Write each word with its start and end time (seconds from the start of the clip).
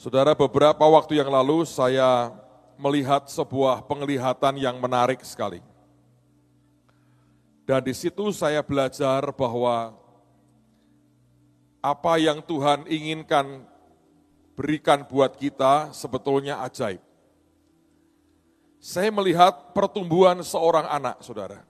Saudara, 0.00 0.32
beberapa 0.32 0.80
waktu 0.80 1.20
yang 1.20 1.28
lalu 1.28 1.68
saya 1.68 2.32
melihat 2.80 3.28
sebuah 3.28 3.84
penglihatan 3.84 4.56
yang 4.56 4.80
menarik 4.80 5.20
sekali. 5.20 5.60
Dan 7.68 7.84
di 7.84 7.92
situ 7.92 8.32
saya 8.32 8.64
belajar 8.64 9.28
bahwa 9.36 9.92
apa 11.84 12.16
yang 12.16 12.40
Tuhan 12.40 12.88
inginkan 12.88 13.60
berikan 14.56 15.04
buat 15.04 15.36
kita 15.36 15.92
sebetulnya 15.92 16.64
ajaib. 16.64 17.04
Saya 18.80 19.12
melihat 19.12 19.76
pertumbuhan 19.76 20.40
seorang 20.40 20.88
anak, 20.88 21.20
saudara. 21.20 21.60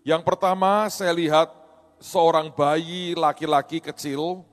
Yang 0.00 0.24
pertama 0.24 0.88
saya 0.88 1.12
lihat 1.12 1.52
seorang 2.00 2.48
bayi 2.56 3.12
laki-laki 3.12 3.84
kecil 3.84 4.48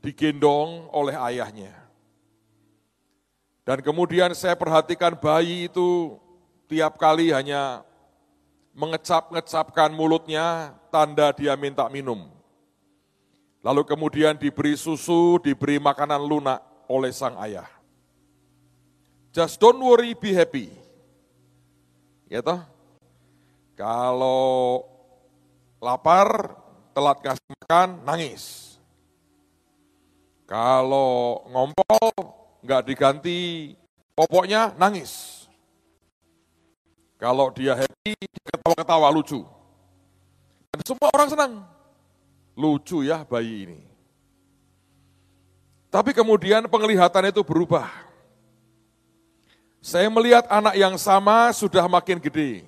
digendong 0.00 0.88
oleh 0.92 1.16
ayahnya. 1.32 1.76
Dan 3.64 3.84
kemudian 3.84 4.32
saya 4.34 4.56
perhatikan 4.56 5.14
bayi 5.14 5.68
itu 5.70 6.18
tiap 6.66 6.96
kali 6.96 7.30
hanya 7.30 7.84
mengecap-ngecapkan 8.74 9.92
mulutnya 9.92 10.74
tanda 10.88 11.30
dia 11.36 11.54
minta 11.54 11.86
minum. 11.92 12.26
Lalu 13.60 13.84
kemudian 13.84 14.40
diberi 14.40 14.72
susu, 14.74 15.36
diberi 15.44 15.76
makanan 15.76 16.18
lunak 16.24 16.64
oleh 16.88 17.12
sang 17.12 17.36
ayah. 17.44 17.68
Just 19.30 19.60
don't 19.60 19.78
worry, 19.78 20.16
be 20.16 20.32
happy. 20.32 20.72
Ya 22.26 22.40
toh? 22.40 22.64
Kalau 23.76 24.82
lapar, 25.78 26.56
telat 26.96 27.18
kasih 27.22 27.50
makan, 27.62 27.88
nangis. 28.02 28.69
Kalau 30.50 31.46
ngompol, 31.46 32.10
nggak 32.66 32.82
diganti 32.90 33.70
popoknya, 34.18 34.74
nangis. 34.74 35.46
Kalau 37.22 37.54
dia 37.54 37.78
happy, 37.78 38.18
ketawa-ketawa 38.50 39.14
lucu. 39.14 39.46
Dan 40.74 40.82
semua 40.82 41.06
orang 41.14 41.28
senang. 41.30 41.52
Lucu 42.58 43.06
ya 43.06 43.22
bayi 43.22 43.70
ini. 43.70 43.80
Tapi 45.86 46.10
kemudian 46.10 46.66
penglihatan 46.66 47.30
itu 47.30 47.46
berubah. 47.46 47.86
Saya 49.78 50.10
melihat 50.10 50.50
anak 50.50 50.74
yang 50.74 50.98
sama 50.98 51.54
sudah 51.54 51.86
makin 51.86 52.18
gede. 52.18 52.66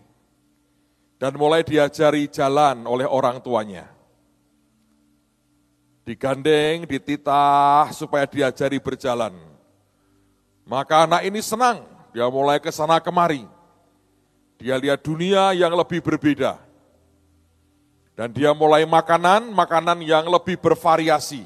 Dan 1.19 1.35
mulai 1.35 1.67
diajari 1.67 2.31
jalan 2.31 2.87
oleh 2.87 3.11
orang 3.11 3.43
tuanya 3.43 3.92
digandeng, 6.03 6.87
dititah 6.87 7.91
supaya 7.95 8.27
diajari 8.27 8.79
berjalan. 8.83 9.35
Maka 10.67 11.07
anak 11.07 11.23
ini 11.27 11.43
senang, 11.43 11.83
dia 12.15 12.27
mulai 12.31 12.59
ke 12.63 12.71
sana 12.71 13.03
kemari. 13.03 13.47
Dia 14.63 14.79
lihat 14.79 15.03
dunia 15.03 15.51
yang 15.59 15.75
lebih 15.75 15.99
berbeda. 15.99 16.59
Dan 18.15 18.31
dia 18.31 18.55
mulai 18.55 18.87
makanan, 18.87 19.51
makanan 19.51 19.99
yang 20.05 20.29
lebih 20.29 20.61
bervariasi. 20.61 21.43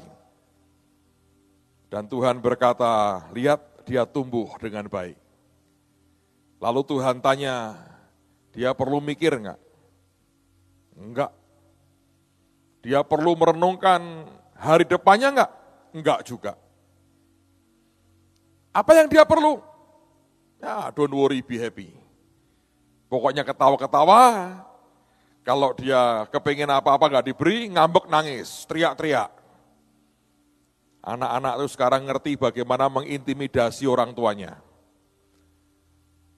Dan 1.87 2.05
Tuhan 2.05 2.37
berkata, 2.43 3.23
lihat 3.31 3.63
dia 3.87 4.03
tumbuh 4.03 4.51
dengan 4.59 4.85
baik. 4.85 5.15
Lalu 6.59 6.81
Tuhan 6.83 7.23
tanya, 7.23 7.79
dia 8.51 8.75
perlu 8.75 8.99
mikir 8.99 9.39
enggak? 9.39 9.59
Enggak. 10.97 11.31
Dia 12.83 13.01
perlu 13.01 13.33
merenungkan 13.39 14.27
Hari 14.57 14.85
depannya 14.89 15.29
enggak? 15.33 15.51
Enggak 15.93 16.19
juga. 16.25 16.53
Apa 18.73 18.91
yang 18.97 19.09
dia 19.09 19.25
perlu? 19.25 19.61
Ya, 20.57 20.89
don't 20.93 21.13
worry, 21.13 21.45
be 21.45 21.57
happy. 21.61 21.93
Pokoknya 23.07 23.45
ketawa-ketawa, 23.45 24.21
kalau 25.45 25.71
dia 25.77 26.25
kepingin 26.33 26.69
apa-apa 26.69 27.07
enggak 27.07 27.25
diberi, 27.29 27.69
ngambek 27.69 28.09
nangis, 28.09 28.65
teriak-teriak. 28.65 29.31
Anak-anak 31.07 31.53
itu 31.61 31.67
sekarang 31.71 32.03
ngerti 32.03 32.35
bagaimana 32.35 32.91
mengintimidasi 32.91 33.87
orang 33.87 34.11
tuanya. 34.11 34.59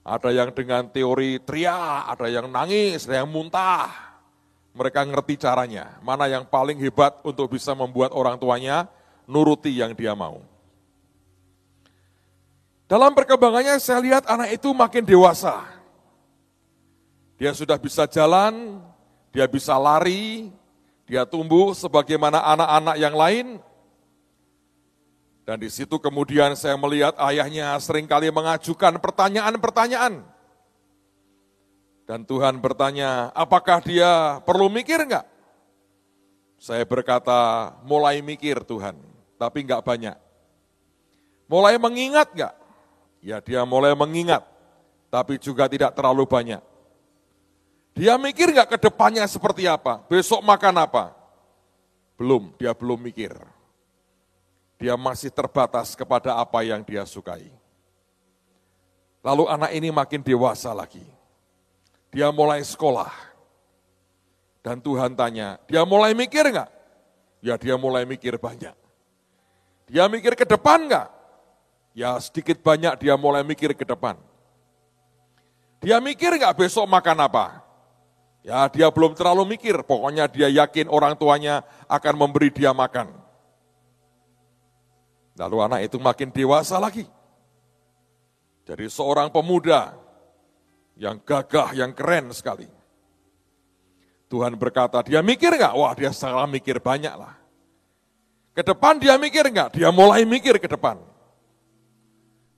Ada 0.06 0.30
yang 0.32 0.54
dengan 0.54 0.88
teori 0.88 1.42
teriak, 1.42 2.06
ada 2.06 2.26
yang 2.30 2.46
nangis, 2.48 3.04
ada 3.04 3.24
yang 3.24 3.28
muntah. 3.28 4.09
Mereka 4.70 5.02
ngerti 5.02 5.34
caranya, 5.34 5.98
mana 5.98 6.30
yang 6.30 6.46
paling 6.46 6.78
hebat 6.78 7.18
untuk 7.26 7.50
bisa 7.50 7.74
membuat 7.74 8.14
orang 8.14 8.38
tuanya 8.38 8.86
nuruti 9.26 9.74
yang 9.74 9.94
dia 9.98 10.14
mau. 10.14 10.46
Dalam 12.86 13.14
perkembangannya 13.14 13.78
saya 13.82 14.02
lihat 14.02 14.26
anak 14.26 14.54
itu 14.54 14.70
makin 14.74 15.06
dewasa. 15.06 15.62
Dia 17.38 17.54
sudah 17.54 17.78
bisa 17.78 18.06
jalan, 18.06 18.82
dia 19.30 19.46
bisa 19.46 19.74
lari, 19.78 20.50
dia 21.06 21.26
tumbuh 21.26 21.74
sebagaimana 21.74 22.38
anak-anak 22.38 22.96
yang 22.98 23.14
lain. 23.14 23.46
Dan 25.46 25.58
di 25.58 25.70
situ 25.70 25.98
kemudian 25.98 26.54
saya 26.54 26.78
melihat 26.78 27.14
ayahnya 27.18 27.74
sering 27.82 28.06
kali 28.06 28.30
mengajukan 28.30 28.98
pertanyaan-pertanyaan 29.02 30.22
dan 32.10 32.26
Tuhan 32.26 32.58
bertanya, 32.58 33.30
apakah 33.38 33.78
dia 33.86 34.42
perlu 34.42 34.66
mikir 34.66 34.98
enggak? 34.98 35.22
Saya 36.58 36.82
berkata, 36.82 37.70
mulai 37.86 38.18
mikir 38.18 38.66
Tuhan, 38.66 38.98
tapi 39.38 39.62
enggak 39.62 39.78
banyak. 39.86 40.18
Mulai 41.46 41.78
mengingat 41.78 42.34
enggak? 42.34 42.54
Ya 43.22 43.38
dia 43.38 43.62
mulai 43.62 43.94
mengingat, 43.94 44.42
tapi 45.06 45.38
juga 45.38 45.70
tidak 45.70 45.94
terlalu 45.94 46.26
banyak. 46.26 46.58
Dia 47.94 48.18
mikir 48.18 48.58
enggak 48.58 48.74
ke 48.74 48.90
depannya 48.90 49.22
seperti 49.30 49.70
apa? 49.70 50.02
Besok 50.10 50.42
makan 50.42 50.82
apa? 50.82 51.14
Belum, 52.18 52.50
dia 52.58 52.74
belum 52.74 53.06
mikir. 53.06 53.38
Dia 54.82 54.98
masih 54.98 55.30
terbatas 55.30 55.94
kepada 55.94 56.34
apa 56.42 56.58
yang 56.66 56.82
dia 56.82 57.06
sukai. 57.06 57.54
Lalu 59.22 59.46
anak 59.46 59.70
ini 59.78 59.94
makin 59.94 60.26
dewasa 60.26 60.74
lagi 60.74 61.19
dia 62.10 62.28
mulai 62.34 62.60
sekolah. 62.62 63.10
Dan 64.60 64.82
Tuhan 64.82 65.16
tanya, 65.16 65.56
dia 65.64 65.86
mulai 65.88 66.12
mikir 66.12 66.44
enggak? 66.44 66.68
Ya 67.40 67.56
dia 67.56 67.80
mulai 67.80 68.04
mikir 68.04 68.36
banyak. 68.36 68.76
Dia 69.88 70.04
mikir 70.06 70.36
ke 70.36 70.44
depan 70.44 70.84
enggak? 70.84 71.08
Ya 71.96 72.14
sedikit 72.20 72.60
banyak 72.60 73.00
dia 73.00 73.16
mulai 73.16 73.40
mikir 73.40 73.72
ke 73.72 73.88
depan. 73.88 74.20
Dia 75.80 75.96
mikir 75.96 76.36
enggak 76.36 76.60
besok 76.60 76.84
makan 76.84 77.24
apa? 77.24 77.64
Ya 78.44 78.68
dia 78.68 78.88
belum 78.92 79.16
terlalu 79.16 79.56
mikir, 79.56 79.80
pokoknya 79.84 80.28
dia 80.28 80.48
yakin 80.48 80.92
orang 80.92 81.16
tuanya 81.16 81.64
akan 81.88 82.14
memberi 82.20 82.52
dia 82.52 82.76
makan. 82.76 83.08
Lalu 85.40 85.56
anak 85.64 85.80
itu 85.88 85.96
makin 85.96 86.28
dewasa 86.28 86.76
lagi. 86.76 87.08
Jadi 88.68 88.86
seorang 88.92 89.32
pemuda 89.32 89.96
yang 91.00 91.16
gagah, 91.24 91.72
yang 91.72 91.96
keren 91.96 92.28
sekali. 92.36 92.68
Tuhan 94.28 94.52
berkata, 94.60 95.00
dia 95.00 95.24
mikir 95.24 95.56
nggak? 95.56 95.72
Wah 95.72 95.96
dia 95.96 96.12
salah 96.12 96.44
mikir 96.44 96.76
banyak 96.76 97.16
lah. 97.16 97.40
Ke 98.52 98.60
depan 98.60 99.00
dia 99.00 99.16
mikir 99.16 99.48
nggak? 99.48 99.80
Dia 99.80 99.88
mulai 99.88 100.28
mikir 100.28 100.60
ke 100.60 100.68
depan. 100.68 101.00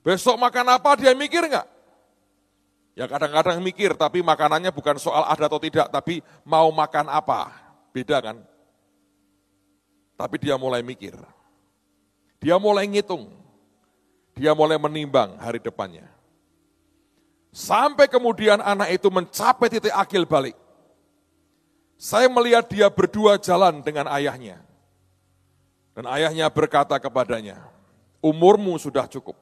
Besok 0.03 0.35
makan 0.35 0.75
apa 0.75 0.99
dia 0.99 1.15
mikir 1.15 1.47
nggak? 1.47 1.67
Ya 2.93 3.09
kadang-kadang 3.09 3.57
mikir, 3.63 3.95
tapi 3.97 4.21
makanannya 4.21 4.69
bukan 4.69 5.01
soal 5.01 5.25
ada 5.25 5.49
atau 5.49 5.57
tidak, 5.57 5.89
tapi 5.89 6.21
mau 6.45 6.69
makan 6.69 7.09
apa. 7.09 7.49
Beda 7.89 8.21
kan? 8.21 8.37
Tapi 10.13 10.35
dia 10.37 10.59
mulai 10.59 10.85
mikir. 10.85 11.15
Dia 12.37 12.59
mulai 12.61 12.85
ngitung. 12.85 13.33
Dia 14.37 14.53
mulai 14.53 14.77
menimbang 14.77 15.41
hari 15.41 15.57
depannya. 15.57 16.05
Sampai 17.53 18.09
kemudian 18.09 18.57
anak 18.57 18.97
itu 18.97 19.13
mencapai 19.13 19.69
titik 19.69 19.93
akil 19.93 20.25
balik. 20.25 20.57
Saya 22.01 22.25
melihat 22.25 22.65
dia 22.65 22.89
berdua 22.89 23.37
jalan 23.37 23.85
dengan 23.85 24.09
ayahnya. 24.09 24.57
Dan 25.93 26.09
ayahnya 26.09 26.49
berkata 26.49 26.97
kepadanya, 26.97 27.61
umurmu 28.25 28.73
sudah 28.81 29.05
cukup. 29.05 29.37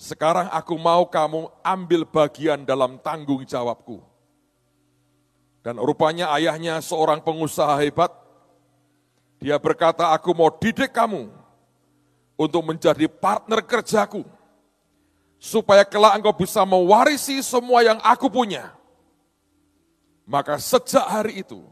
Sekarang 0.00 0.48
aku 0.48 0.72
mau 0.80 1.04
kamu 1.04 1.52
ambil 1.60 2.08
bagian 2.08 2.64
dalam 2.64 2.96
tanggung 3.04 3.44
jawabku. 3.44 4.00
Dan 5.60 5.76
rupanya 5.76 6.32
ayahnya 6.32 6.80
seorang 6.80 7.20
pengusaha 7.20 7.76
hebat. 7.84 8.08
Dia 9.36 9.60
berkata, 9.60 10.08
aku 10.16 10.32
mau 10.32 10.48
didik 10.48 10.88
kamu 10.88 11.28
untuk 12.40 12.64
menjadi 12.64 13.04
partner 13.12 13.60
kerjaku 13.60 14.24
supaya 15.42 15.82
kelak 15.82 16.22
engkau 16.22 16.30
bisa 16.30 16.62
mewarisi 16.62 17.42
semua 17.42 17.82
yang 17.82 17.98
aku 17.98 18.30
punya. 18.30 18.70
Maka 20.22 20.54
sejak 20.62 21.02
hari 21.02 21.42
itu, 21.42 21.66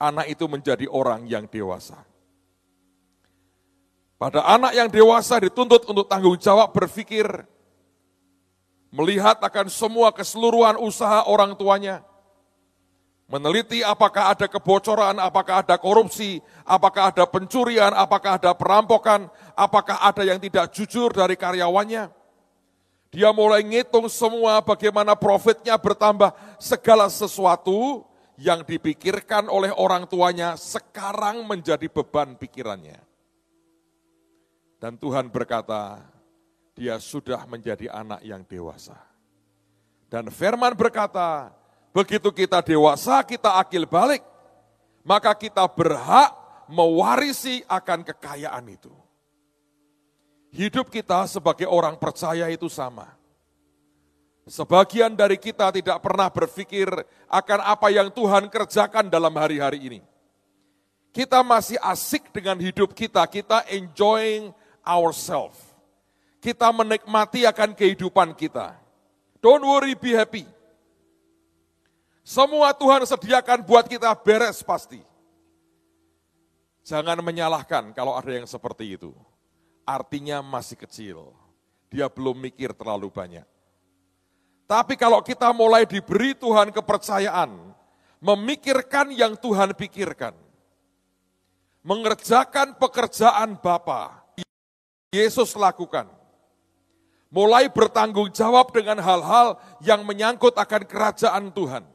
anak 0.00 0.32
itu 0.32 0.48
menjadi 0.48 0.88
orang 0.88 1.28
yang 1.28 1.44
dewasa. 1.44 2.00
Pada 4.16 4.48
anak 4.48 4.72
yang 4.72 4.88
dewasa 4.88 5.36
dituntut 5.44 5.84
untuk 5.84 6.08
tanggung 6.08 6.40
jawab 6.40 6.72
berpikir, 6.72 7.28
melihat 8.88 9.44
akan 9.44 9.68
semua 9.68 10.08
keseluruhan 10.08 10.80
usaha 10.80 11.28
orang 11.28 11.52
tuanya, 11.52 12.00
meneliti 13.28 13.84
apakah 13.84 14.32
ada 14.32 14.48
kebocoran, 14.48 15.20
apakah 15.20 15.60
ada 15.60 15.76
korupsi, 15.76 16.40
apakah 16.64 17.12
ada 17.12 17.28
pencurian, 17.28 17.92
apakah 17.92 18.40
ada 18.40 18.56
perampokan, 18.56 19.28
apakah 19.52 20.00
ada 20.00 20.24
yang 20.24 20.40
tidak 20.40 20.72
jujur 20.72 21.12
dari 21.12 21.36
karyawannya. 21.36 22.15
Dia 23.16 23.32
mulai 23.32 23.64
ngitung 23.64 24.12
semua 24.12 24.60
bagaimana 24.60 25.16
profitnya 25.16 25.72
bertambah 25.80 26.36
segala 26.60 27.08
sesuatu 27.08 28.04
yang 28.36 28.60
dipikirkan 28.60 29.48
oleh 29.48 29.72
orang 29.72 30.04
tuanya 30.04 30.52
sekarang 30.52 31.48
menjadi 31.48 31.88
beban 31.88 32.36
pikirannya. 32.36 33.00
Dan 34.76 35.00
Tuhan 35.00 35.32
berkata, 35.32 36.04
dia 36.76 37.00
sudah 37.00 37.40
menjadi 37.48 37.88
anak 37.88 38.20
yang 38.20 38.44
dewasa. 38.44 39.00
Dan 40.12 40.28
firman 40.28 40.76
berkata, 40.76 41.56
begitu 41.96 42.28
kita 42.28 42.60
dewasa, 42.60 43.24
kita 43.24 43.56
akil 43.56 43.88
balik, 43.88 44.20
maka 45.00 45.32
kita 45.32 45.64
berhak 45.72 46.36
mewarisi 46.68 47.64
akan 47.64 48.04
kekayaan 48.04 48.68
itu. 48.68 48.92
Hidup 50.56 50.88
kita 50.88 51.28
sebagai 51.28 51.68
orang 51.68 52.00
percaya 52.00 52.48
itu 52.48 52.64
sama. 52.72 53.12
Sebagian 54.48 55.12
dari 55.12 55.36
kita 55.36 55.68
tidak 55.68 56.00
pernah 56.00 56.32
berpikir 56.32 56.88
akan 57.28 57.60
apa 57.60 57.92
yang 57.92 58.08
Tuhan 58.08 58.48
kerjakan 58.48 59.12
dalam 59.12 59.36
hari-hari 59.36 59.84
ini. 59.84 60.00
Kita 61.12 61.44
masih 61.44 61.76
asik 61.84 62.32
dengan 62.32 62.56
hidup 62.56 62.96
kita, 62.96 63.28
kita 63.28 63.68
enjoying 63.68 64.48
ourselves. 64.80 65.60
Kita 66.40 66.72
menikmati 66.72 67.44
akan 67.44 67.76
kehidupan 67.76 68.32
kita. 68.32 68.80
Don't 69.44 69.60
worry, 69.60 69.92
be 69.92 70.16
happy. 70.16 70.48
Semua 72.24 72.72
Tuhan 72.72 73.04
sediakan 73.04 73.60
buat 73.60 73.84
kita 73.84 74.08
beres 74.24 74.64
pasti. 74.64 75.04
Jangan 76.80 77.20
menyalahkan 77.20 77.92
kalau 77.92 78.16
ada 78.16 78.30
yang 78.32 78.48
seperti 78.48 78.96
itu. 78.96 79.12
Artinya 79.86 80.42
masih 80.42 80.74
kecil. 80.74 81.30
Dia 81.86 82.10
belum 82.10 82.34
mikir 82.42 82.74
terlalu 82.74 83.06
banyak. 83.06 83.46
Tapi 84.66 84.98
kalau 84.98 85.22
kita 85.22 85.54
mulai 85.54 85.86
diberi 85.86 86.34
Tuhan 86.34 86.74
kepercayaan, 86.74 87.54
memikirkan 88.18 89.14
yang 89.14 89.38
Tuhan 89.38 89.78
pikirkan, 89.78 90.34
mengerjakan 91.86 92.74
pekerjaan 92.74 93.54
Bapa, 93.62 94.26
Yesus 95.14 95.54
lakukan. 95.54 96.10
Mulai 97.30 97.70
bertanggung 97.70 98.26
jawab 98.34 98.74
dengan 98.74 98.98
hal-hal 98.98 99.54
yang 99.86 100.02
menyangkut 100.02 100.58
akan 100.58 100.82
kerajaan 100.82 101.54
Tuhan. 101.54 101.86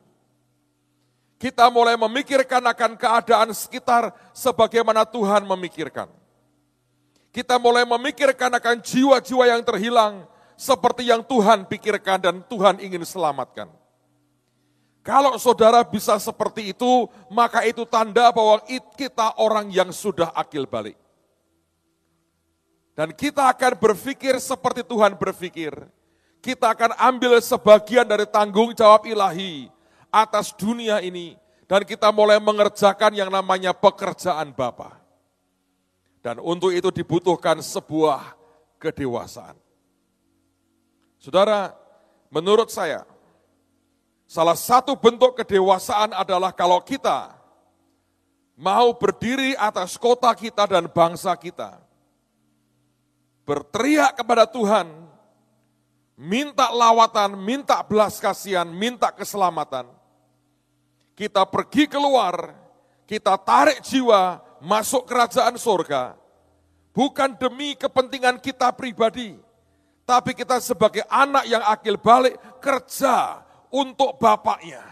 Kita 1.36 1.68
mulai 1.68 2.00
memikirkan 2.00 2.62
akan 2.72 2.96
keadaan 2.96 3.50
sekitar 3.52 4.16
sebagaimana 4.32 5.04
Tuhan 5.04 5.44
memikirkan. 5.44 6.21
Kita 7.32 7.56
mulai 7.56 7.88
memikirkan 7.88 8.52
akan 8.52 8.84
jiwa-jiwa 8.84 9.48
yang 9.48 9.64
terhilang, 9.64 10.28
seperti 10.60 11.08
yang 11.08 11.24
Tuhan 11.24 11.64
pikirkan 11.66 12.20
dan 12.20 12.36
Tuhan 12.46 12.78
ingin 12.84 13.02
selamatkan. 13.08 13.72
Kalau 15.02 15.34
saudara 15.42 15.82
bisa 15.82 16.14
seperti 16.22 16.78
itu, 16.78 17.10
maka 17.34 17.66
itu 17.66 17.82
tanda 17.90 18.30
bahwa 18.30 18.62
kita 18.94 19.34
orang 19.42 19.74
yang 19.74 19.90
sudah 19.90 20.30
akil 20.38 20.70
balik. 20.70 20.94
Dan 22.94 23.10
kita 23.18 23.50
akan 23.50 23.82
berpikir 23.82 24.38
seperti 24.38 24.86
Tuhan 24.86 25.18
berpikir. 25.18 25.74
Kita 26.38 26.78
akan 26.78 26.94
ambil 27.02 27.42
sebagian 27.42 28.06
dari 28.06 28.30
tanggung 28.30 28.78
jawab 28.78 29.10
ilahi 29.10 29.74
atas 30.14 30.54
dunia 30.54 31.02
ini. 31.02 31.34
Dan 31.66 31.82
kita 31.82 32.14
mulai 32.14 32.38
mengerjakan 32.38 33.16
yang 33.18 33.34
namanya 33.34 33.74
pekerjaan 33.74 34.54
Bapa. 34.54 35.01
Dan 36.22 36.38
untuk 36.38 36.70
itu 36.70 36.94
dibutuhkan 36.94 37.58
sebuah 37.66 38.38
kedewasaan. 38.78 39.58
Saudara, 41.18 41.74
menurut 42.30 42.70
saya, 42.70 43.06
salah 44.30 44.58
satu 44.58 44.94
bentuk 44.94 45.34
kedewasaan 45.38 46.14
adalah 46.14 46.54
kalau 46.54 46.78
kita 46.82 47.34
mau 48.54 48.94
berdiri 48.94 49.58
atas 49.58 49.98
kota 49.98 50.30
kita 50.38 50.70
dan 50.70 50.86
bangsa 50.86 51.34
kita, 51.34 51.82
berteriak 53.42 54.22
kepada 54.22 54.46
Tuhan, 54.46 54.86
minta 56.14 56.70
lawatan, 56.70 57.34
minta 57.34 57.82
belas 57.82 58.22
kasihan, 58.22 58.70
minta 58.70 59.10
keselamatan. 59.10 59.90
Kita 61.18 61.46
pergi 61.50 61.90
keluar, 61.90 62.54
kita 63.10 63.38
tarik 63.42 63.82
jiwa 63.82 64.51
masuk 64.62 65.10
kerajaan 65.10 65.58
surga, 65.58 66.16
bukan 66.94 67.34
demi 67.36 67.74
kepentingan 67.74 68.38
kita 68.38 68.70
pribadi, 68.72 69.36
tapi 70.06 70.38
kita 70.38 70.62
sebagai 70.62 71.02
anak 71.10 71.50
yang 71.50 71.64
akil 71.66 71.98
balik 71.98 72.38
kerja 72.62 73.42
untuk 73.74 74.22
bapaknya. 74.22 74.86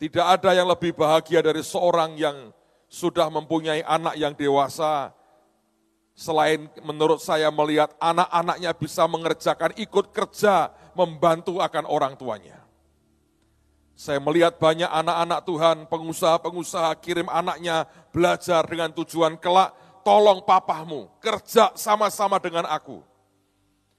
Tidak 0.00 0.24
ada 0.24 0.56
yang 0.56 0.64
lebih 0.64 0.96
bahagia 0.96 1.44
dari 1.44 1.60
seorang 1.60 2.16
yang 2.16 2.56
sudah 2.88 3.28
mempunyai 3.28 3.84
anak 3.84 4.16
yang 4.16 4.32
dewasa, 4.32 5.12
selain 6.16 6.72
menurut 6.80 7.20
saya 7.20 7.52
melihat 7.52 7.92
anak-anaknya 8.00 8.72
bisa 8.76 9.04
mengerjakan 9.04 9.76
ikut 9.76 10.08
kerja 10.08 10.72
membantu 10.96 11.60
akan 11.60 11.84
orang 11.84 12.16
tuanya. 12.16 12.59
Saya 14.00 14.16
melihat 14.16 14.56
banyak 14.56 14.88
anak-anak 14.88 15.40
Tuhan, 15.44 15.76
pengusaha-pengusaha 15.84 16.88
kirim 17.04 17.28
anaknya 17.28 17.84
belajar 18.08 18.64
dengan 18.64 18.88
tujuan 18.96 19.36
kelak, 19.36 19.76
tolong 20.00 20.40
papahmu, 20.40 21.20
kerja 21.20 21.76
sama-sama 21.76 22.40
dengan 22.40 22.64
aku. 22.64 23.04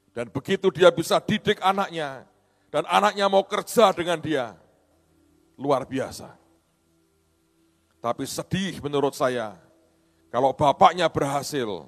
Dan 0.09 0.33
begitu 0.33 0.73
dia 0.73 0.89
bisa 0.89 1.21
didik 1.21 1.61
anaknya, 1.61 2.25
dan 2.73 2.81
anaknya 2.89 3.29
mau 3.29 3.45
kerja 3.45 3.93
dengan 3.93 4.17
dia, 4.17 4.57
luar 5.53 5.85
biasa. 5.85 6.33
Tapi 8.01 8.25
sedih 8.25 8.81
menurut 8.81 9.13
saya, 9.13 9.53
kalau 10.33 10.49
bapaknya 10.49 11.13
berhasil, 11.13 11.85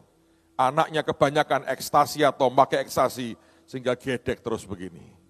anaknya 0.54 1.02
kebanyakan 1.02 1.66
ekstasi 1.66 2.22
atau 2.22 2.46
pakai 2.54 2.86
ekstasi, 2.86 3.34
sehingga 3.66 3.98
gedek 3.98 4.46
terus 4.46 4.70
begini. 4.70 5.23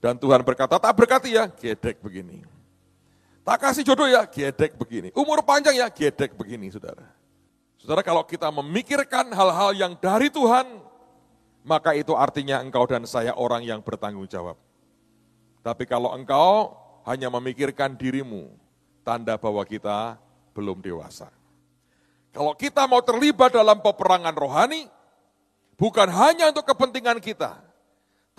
Dan 0.00 0.16
Tuhan 0.16 0.40
berkata, 0.40 0.80
tak 0.80 0.96
berkati 0.96 1.36
ya, 1.36 1.44
gedek 1.46 2.00
begini. 2.00 2.40
Tak 3.44 3.68
kasih 3.68 3.84
jodoh 3.84 4.08
ya, 4.08 4.24
gedek 4.24 4.80
begini. 4.80 5.12
Umur 5.12 5.44
panjang 5.44 5.76
ya, 5.76 5.92
gedek 5.92 6.32
begini, 6.32 6.72
saudara. 6.72 7.04
Saudara, 7.76 8.00
kalau 8.00 8.24
kita 8.24 8.48
memikirkan 8.48 9.28
hal-hal 9.28 9.76
yang 9.76 9.92
dari 10.00 10.32
Tuhan, 10.32 10.64
maka 11.60 11.92
itu 11.92 12.16
artinya 12.16 12.60
engkau 12.64 12.88
dan 12.88 13.04
saya 13.04 13.36
orang 13.36 13.60
yang 13.60 13.84
bertanggung 13.84 14.24
jawab. 14.24 14.56
Tapi 15.60 15.84
kalau 15.84 16.16
engkau 16.16 16.72
hanya 17.04 17.28
memikirkan 17.28 17.92
dirimu, 17.92 18.48
tanda 19.04 19.36
bahwa 19.36 19.60
kita 19.68 20.16
belum 20.56 20.80
dewasa. 20.80 21.28
Kalau 22.32 22.56
kita 22.56 22.88
mau 22.88 23.04
terlibat 23.04 23.52
dalam 23.52 23.76
peperangan 23.84 24.32
rohani, 24.32 24.88
bukan 25.76 26.08
hanya 26.08 26.48
untuk 26.48 26.64
kepentingan 26.64 27.20
kita, 27.20 27.60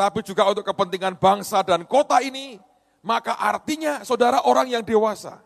tapi 0.01 0.25
juga 0.25 0.49
untuk 0.49 0.65
kepentingan 0.65 1.13
bangsa 1.13 1.61
dan 1.61 1.85
kota 1.85 2.17
ini, 2.25 2.57
maka 3.05 3.37
artinya 3.37 4.01
saudara 4.01 4.41
orang 4.49 4.73
yang 4.73 4.81
dewasa. 4.81 5.37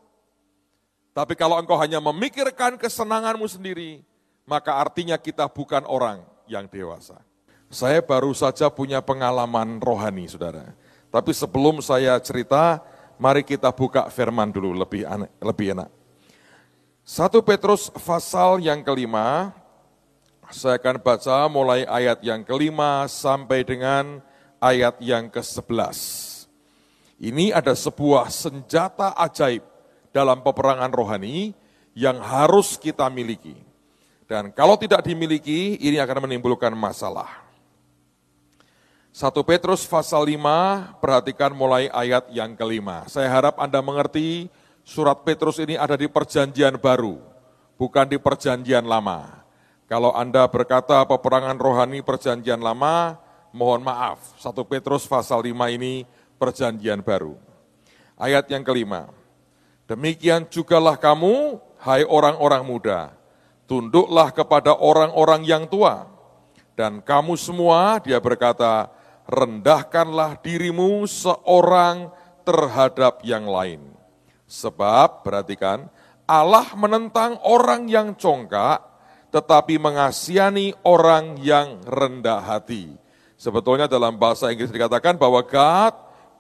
Tapi 1.12 1.36
kalau 1.36 1.60
engkau 1.60 1.76
hanya 1.76 2.00
memikirkan 2.00 2.80
kesenanganmu 2.80 3.44
sendiri, 3.52 4.00
maka 4.48 4.80
artinya 4.80 5.20
kita 5.20 5.52
bukan 5.52 5.84
orang 5.84 6.24
yang 6.48 6.72
dewasa. 6.72 7.20
Saya 7.68 8.00
baru 8.00 8.32
saja 8.32 8.72
punya 8.72 9.04
pengalaman 9.04 9.84
rohani, 9.84 10.24
saudara. 10.32 10.72
Tapi 11.12 11.36
sebelum 11.36 11.84
saya 11.84 12.16
cerita, 12.24 12.80
mari 13.20 13.44
kita 13.44 13.76
buka 13.76 14.08
firman 14.08 14.56
dulu, 14.56 14.72
lebih, 14.72 15.04
aneh, 15.04 15.28
lebih 15.44 15.76
enak. 15.76 15.92
Satu 17.04 17.44
Petrus 17.44 17.92
pasal 17.92 18.64
yang 18.64 18.80
kelima, 18.88 19.52
saya 20.48 20.80
akan 20.80 20.96
baca 21.04 21.52
mulai 21.52 21.84
ayat 21.84 22.24
yang 22.24 22.40
kelima 22.48 23.04
sampai 23.12 23.68
dengan 23.68 24.24
ayat 24.66 24.98
yang 24.98 25.30
ke-11. 25.30 25.94
Ini 27.22 27.54
ada 27.54 27.78
sebuah 27.78 28.34
senjata 28.34 29.14
ajaib 29.14 29.62
dalam 30.10 30.42
peperangan 30.42 30.90
rohani 30.90 31.54
yang 31.94 32.18
harus 32.18 32.76
kita 32.82 33.06
miliki. 33.14 33.56
Dan 34.26 34.50
kalau 34.50 34.74
tidak 34.74 35.06
dimiliki, 35.06 35.78
ini 35.78 36.02
akan 36.02 36.26
menimbulkan 36.26 36.74
masalah. 36.74 37.46
1 39.16 39.32
Petrus 39.48 39.88
pasal 39.88 40.28
5, 40.28 41.00
perhatikan 41.00 41.56
mulai 41.56 41.88
ayat 41.94 42.28
yang 42.34 42.52
kelima. 42.58 43.08
Saya 43.08 43.32
harap 43.32 43.56
Anda 43.62 43.80
mengerti 43.80 44.52
surat 44.84 45.24
Petrus 45.24 45.56
ini 45.62 45.80
ada 45.80 45.96
di 45.96 46.12
perjanjian 46.12 46.76
baru, 46.76 47.16
bukan 47.80 48.12
di 48.12 48.20
perjanjian 48.20 48.84
lama. 48.84 49.46
Kalau 49.88 50.12
Anda 50.12 50.44
berkata 50.52 51.00
peperangan 51.08 51.56
rohani 51.56 52.04
perjanjian 52.04 52.60
lama, 52.60 53.16
mohon 53.56 53.80
maaf. 53.88 54.36
1 54.36 54.52
Petrus 54.68 55.08
pasal 55.08 55.48
5 55.48 55.56
ini 55.72 56.04
perjanjian 56.36 57.00
baru. 57.00 57.40
Ayat 58.20 58.52
yang 58.52 58.68
kelima. 58.68 59.08
Demikian 59.88 60.44
jugalah 60.52 61.00
kamu, 61.00 61.62
hai 61.80 62.04
orang-orang 62.04 62.64
muda, 62.68 63.16
tunduklah 63.64 64.36
kepada 64.36 64.76
orang-orang 64.76 65.48
yang 65.48 65.64
tua. 65.70 66.12
Dan 66.76 67.00
kamu 67.00 67.40
semua, 67.40 68.04
dia 68.04 68.20
berkata, 68.20 68.92
rendahkanlah 69.30 70.36
dirimu 70.44 71.08
seorang 71.08 72.12
terhadap 72.44 73.24
yang 73.24 73.48
lain. 73.48 73.80
Sebab, 74.50 75.24
perhatikan, 75.24 75.88
Allah 76.26 76.66
menentang 76.76 77.40
orang 77.46 77.88
yang 77.88 78.18
congkak, 78.18 78.82
tetapi 79.30 79.78
mengasihani 79.78 80.74
orang 80.82 81.38
yang 81.40 81.80
rendah 81.86 82.42
hati. 82.42 83.05
Sebetulnya 83.36 83.86
dalam 83.86 84.16
bahasa 84.16 84.48
Inggris 84.50 84.72
dikatakan 84.72 85.20
bahwa 85.20 85.44
God 85.44 85.94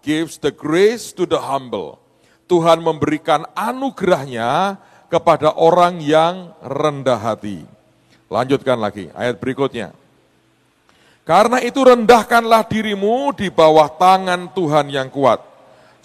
gives 0.05 0.39
the 0.39 0.53
grace 0.53 1.11
to 1.11 1.27
the 1.27 1.39
humble. 1.39 1.99
Tuhan 2.45 2.79
memberikan 2.79 3.43
anugerahnya 3.57 4.77
kepada 5.09 5.53
orang 5.57 5.97
yang 5.99 6.53
rendah 6.61 7.17
hati. 7.17 7.65
Lanjutkan 8.29 8.77
lagi, 8.77 9.09
ayat 9.13 9.37
berikutnya. 9.37 9.93
Karena 11.25 11.57
itu 11.57 11.81
rendahkanlah 11.81 12.69
dirimu 12.69 13.33
di 13.33 13.49
bawah 13.49 13.89
tangan 13.89 14.53
Tuhan 14.53 14.93
yang 14.93 15.09
kuat, 15.09 15.41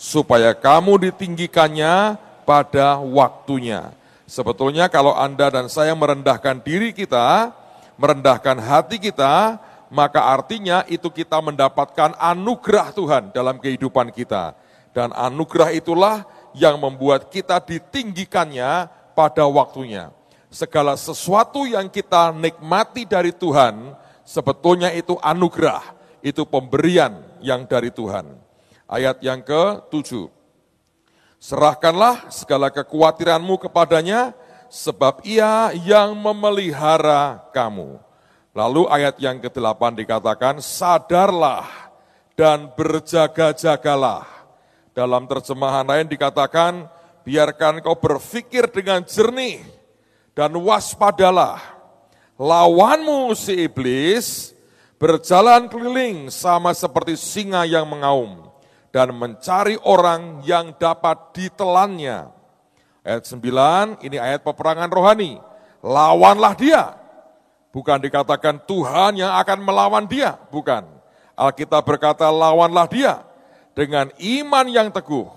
supaya 0.00 0.56
kamu 0.56 1.12
ditinggikannya 1.12 2.16
pada 2.48 2.96
waktunya. 3.04 3.92
Sebetulnya 4.24 4.88
kalau 4.88 5.12
Anda 5.12 5.52
dan 5.52 5.68
saya 5.68 5.92
merendahkan 5.92 6.64
diri 6.64 6.96
kita, 6.96 7.52
merendahkan 8.00 8.56
hati 8.64 8.96
kita, 8.96 9.60
maka 9.90 10.30
artinya 10.30 10.86
itu 10.86 11.10
kita 11.10 11.42
mendapatkan 11.42 12.14
anugerah 12.16 12.94
Tuhan 12.94 13.22
dalam 13.34 13.58
kehidupan 13.58 14.14
kita. 14.14 14.54
Dan 14.94 15.10
anugerah 15.10 15.74
itulah 15.74 16.16
yang 16.54 16.78
membuat 16.78 17.30
kita 17.30 17.58
ditinggikannya 17.58 18.86
pada 19.14 19.44
waktunya. 19.50 20.14
Segala 20.50 20.98
sesuatu 20.98 21.62
yang 21.66 21.86
kita 21.86 22.34
nikmati 22.34 23.06
dari 23.06 23.30
Tuhan, 23.30 23.94
sebetulnya 24.26 24.90
itu 24.90 25.14
anugerah, 25.22 25.94
itu 26.22 26.42
pemberian 26.42 27.22
yang 27.38 27.66
dari 27.66 27.94
Tuhan. 27.94 28.26
Ayat 28.90 29.22
yang 29.22 29.42
ke-7. 29.46 30.26
Serahkanlah 31.38 32.30
segala 32.34 32.66
kekhawatiranmu 32.74 33.62
kepadanya, 33.62 34.34
sebab 34.66 35.22
ia 35.22 35.70
yang 35.74 36.18
memelihara 36.18 37.42
kamu. 37.54 38.09
Lalu 38.50 38.90
ayat 38.90 39.14
yang 39.22 39.38
ke-8 39.38 39.94
dikatakan, 39.94 40.58
sadarlah 40.58 41.66
dan 42.34 42.74
berjaga-jagalah. 42.74 44.26
Dalam 44.90 45.30
terjemahan 45.30 45.86
lain 45.86 46.10
dikatakan, 46.10 46.90
biarkan 47.22 47.78
kau 47.78 47.94
berpikir 47.94 48.66
dengan 48.74 49.06
jernih 49.06 49.62
dan 50.34 50.50
waspadalah. 50.58 51.62
Lawanmu 52.40 53.36
si 53.38 53.70
iblis 53.70 54.56
berjalan 54.98 55.70
keliling 55.70 56.26
sama 56.32 56.74
seperti 56.74 57.14
singa 57.14 57.62
yang 57.68 57.86
mengaum 57.86 58.50
dan 58.90 59.14
mencari 59.14 59.78
orang 59.86 60.42
yang 60.42 60.74
dapat 60.74 61.36
ditelannya. 61.38 62.34
Ayat 63.00 63.24
9, 63.24 64.04
ini 64.04 64.18
ayat 64.20 64.44
peperangan 64.44 64.90
rohani. 64.90 65.40
Lawanlah 65.80 66.52
dia. 66.58 66.99
Bukan 67.70 68.02
dikatakan 68.02 68.58
Tuhan 68.66 69.22
yang 69.22 69.30
akan 69.38 69.58
melawan 69.62 70.04
dia, 70.06 70.34
bukan. 70.50 70.82
Alkitab 71.38 71.86
berkata 71.86 72.26
lawanlah 72.28 72.90
dia 72.90 73.22
dengan 73.72 74.10
iman 74.18 74.66
yang 74.66 74.90
teguh. 74.90 75.30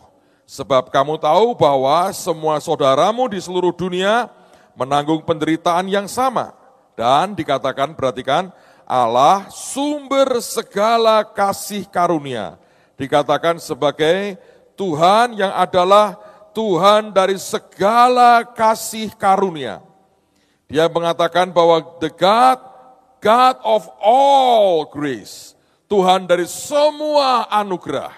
Sebab 0.44 0.92
kamu 0.92 1.22
tahu 1.22 1.56
bahwa 1.56 2.12
semua 2.12 2.60
saudaramu 2.60 3.32
di 3.32 3.40
seluruh 3.40 3.72
dunia 3.72 4.28
menanggung 4.75 5.24
penderitaan 5.24 5.88
yang 5.88 6.10
sama. 6.10 6.52
Dan 6.94 7.38
dikatakan, 7.38 7.96
perhatikan, 7.96 8.52
Allah 8.84 9.48
sumber 9.50 10.44
segala 10.44 11.24
kasih 11.24 11.88
karunia 11.88 12.60
dikatakan 12.98 13.58
sebagai 13.58 14.38
Tuhan 14.78 15.38
yang 15.38 15.54
adalah 15.54 16.18
Tuhan 16.54 17.13
dari 17.13 17.38
segala 17.38 18.46
kasih 18.46 19.13
karunia. 19.18 19.82
Dia 20.74 20.89
mengatakan 20.89 21.53
bahwa 21.53 21.86
the 22.01 22.10
God, 22.10 22.58
God 23.22 23.62
of 23.62 23.86
all 24.01 24.89
grace, 24.89 25.53
Tuhan 25.86 26.25
dari 26.25 26.50
semua 26.50 27.46
anugerah. 27.46 28.10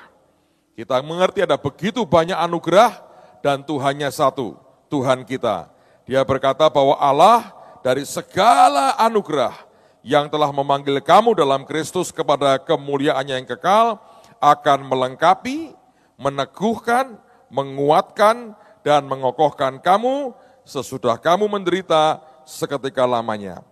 Kita 0.72 1.04
mengerti 1.04 1.44
ada 1.44 1.60
begitu 1.60 2.08
banyak 2.08 2.40
anugerah 2.40 2.96
dan 3.44 3.60
Tuhannya 3.60 4.08
satu, 4.08 4.56
Tuhan 4.88 5.28
kita. 5.28 5.68
Dia 6.08 6.24
berkata 6.24 6.72
bahwa 6.72 6.96
Allah 6.96 7.52
dari 7.84 8.08
segala 8.08 8.96
anugerah 9.04 9.52
yang 10.00 10.32
telah 10.32 10.48
memanggil 10.56 11.04
kamu 11.04 11.36
dalam 11.36 11.68
Kristus 11.68 12.08
kepada 12.08 12.56
kemuliaannya 12.64 13.36
yang 13.44 13.48
kekal, 13.52 14.00
akan 14.40 14.80
melengkapi, 14.88 15.76
meneguhkan, 16.16 17.20
menguatkan, 17.52 18.56
dan 18.80 19.04
mengokohkan 19.12 19.76
kamu 19.84 20.32
sesudah 20.66 21.22
kamu 21.22 21.46
menderita 21.46 22.22
seketika 22.46 23.04
lamanya. 23.04 23.66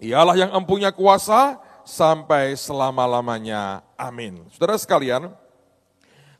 Ialah 0.00 0.34
yang 0.34 0.50
empunya 0.56 0.90
kuasa 0.90 1.60
sampai 1.84 2.56
selama-lamanya. 2.56 3.80
Amin. 3.94 4.44
Saudara 4.52 4.76
sekalian, 4.76 5.32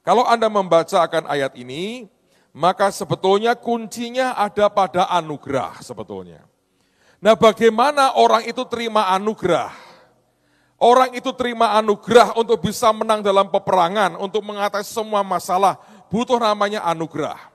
kalau 0.04 0.24
Anda 0.24 0.48
membaca 0.48 1.04
akan 1.04 1.28
ayat 1.28 1.52
ini, 1.56 2.08
maka 2.56 2.88
sebetulnya 2.88 3.52
kuncinya 3.54 4.34
ada 4.34 4.66
pada 4.72 5.06
anugerah 5.12 5.84
sebetulnya. 5.84 6.44
Nah 7.18 7.34
bagaimana 7.34 8.14
orang 8.14 8.46
itu 8.46 8.62
terima 8.66 9.10
anugerah? 9.12 9.74
Orang 10.78 11.10
itu 11.10 11.34
terima 11.34 11.74
anugerah 11.74 12.38
untuk 12.38 12.62
bisa 12.62 12.94
menang 12.94 13.18
dalam 13.18 13.50
peperangan, 13.50 14.14
untuk 14.14 14.46
mengatasi 14.46 14.86
semua 14.86 15.26
masalah, 15.26 15.74
butuh 16.06 16.38
namanya 16.38 16.86
anugerah. 16.86 17.50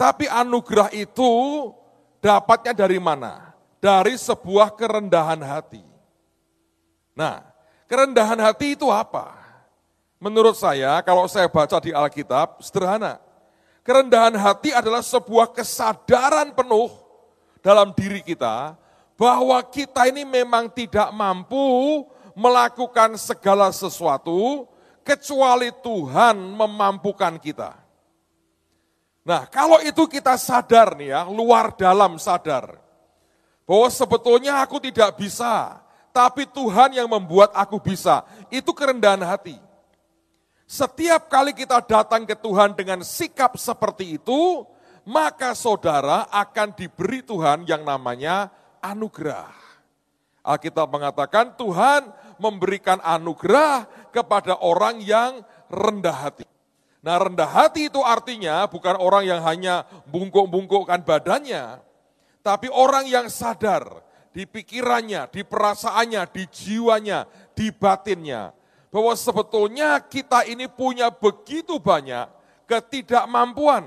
Tapi 0.00 0.24
anugerah 0.24 0.88
itu 0.96 1.28
dapatnya 2.24 2.72
dari 2.72 2.96
mana? 2.96 3.52
Dari 3.84 4.16
sebuah 4.16 4.72
kerendahan 4.72 5.44
hati. 5.44 5.84
Nah, 7.12 7.44
kerendahan 7.84 8.40
hati 8.40 8.72
itu 8.72 8.88
apa? 8.88 9.36
Menurut 10.16 10.56
saya, 10.56 11.04
kalau 11.04 11.28
saya 11.28 11.52
baca 11.52 11.76
di 11.84 11.92
Alkitab, 11.92 12.64
sederhana. 12.64 13.20
Kerendahan 13.84 14.32
hati 14.40 14.72
adalah 14.72 15.04
sebuah 15.04 15.52
kesadaran 15.52 16.56
penuh 16.56 16.88
dalam 17.60 17.92
diri 17.92 18.24
kita 18.24 18.72
bahwa 19.20 19.60
kita 19.60 20.08
ini 20.08 20.24
memang 20.24 20.72
tidak 20.72 21.12
mampu 21.12 21.60
melakukan 22.32 23.20
segala 23.20 23.68
sesuatu 23.68 24.64
kecuali 25.04 25.68
Tuhan 25.84 26.32
memampukan 26.56 27.36
kita. 27.36 27.83
Nah, 29.24 29.48
kalau 29.48 29.80
itu 29.80 30.04
kita 30.04 30.36
sadar 30.36 30.92
nih 31.00 31.16
ya, 31.16 31.24
luar 31.24 31.72
dalam 31.72 32.20
sadar, 32.20 32.76
bahwa 33.64 33.88
sebetulnya 33.88 34.60
aku 34.60 34.76
tidak 34.84 35.16
bisa, 35.16 35.80
tapi 36.12 36.44
Tuhan 36.44 36.92
yang 36.92 37.08
membuat 37.08 37.50
aku 37.56 37.80
bisa. 37.80 38.22
Itu 38.52 38.76
kerendahan 38.76 39.24
hati. 39.24 39.56
Setiap 40.68 41.32
kali 41.32 41.56
kita 41.56 41.80
datang 41.80 42.28
ke 42.28 42.36
Tuhan 42.36 42.76
dengan 42.76 43.00
sikap 43.00 43.56
seperti 43.56 44.20
itu, 44.20 44.68
maka 45.08 45.56
saudara 45.56 46.28
akan 46.28 46.76
diberi 46.76 47.24
Tuhan 47.24 47.64
yang 47.64 47.80
namanya 47.80 48.52
anugerah. 48.84 49.52
Alkitab 50.44 50.92
mengatakan 50.92 51.56
Tuhan 51.56 52.12
memberikan 52.36 53.00
anugerah 53.00 53.88
kepada 54.12 54.60
orang 54.60 55.00
yang 55.00 55.40
rendah 55.72 56.12
hati. 56.28 56.53
Nah 57.04 57.20
rendah 57.20 57.44
hati 57.44 57.92
itu 57.92 58.00
artinya 58.00 58.64
bukan 58.64 58.96
orang 58.96 59.28
yang 59.28 59.44
hanya 59.44 59.84
bungkuk-bungkukkan 60.08 61.04
badannya, 61.04 61.84
tapi 62.40 62.72
orang 62.72 63.04
yang 63.04 63.28
sadar 63.28 64.00
di 64.32 64.48
pikirannya, 64.48 65.28
di 65.28 65.44
perasaannya, 65.44 66.24
di 66.32 66.48
jiwanya, 66.48 67.28
di 67.52 67.68
batinnya. 67.68 68.56
Bahwa 68.88 69.12
sebetulnya 69.12 70.00
kita 70.00 70.48
ini 70.48 70.64
punya 70.64 71.12
begitu 71.12 71.76
banyak 71.76 72.24
ketidakmampuan. 72.64 73.84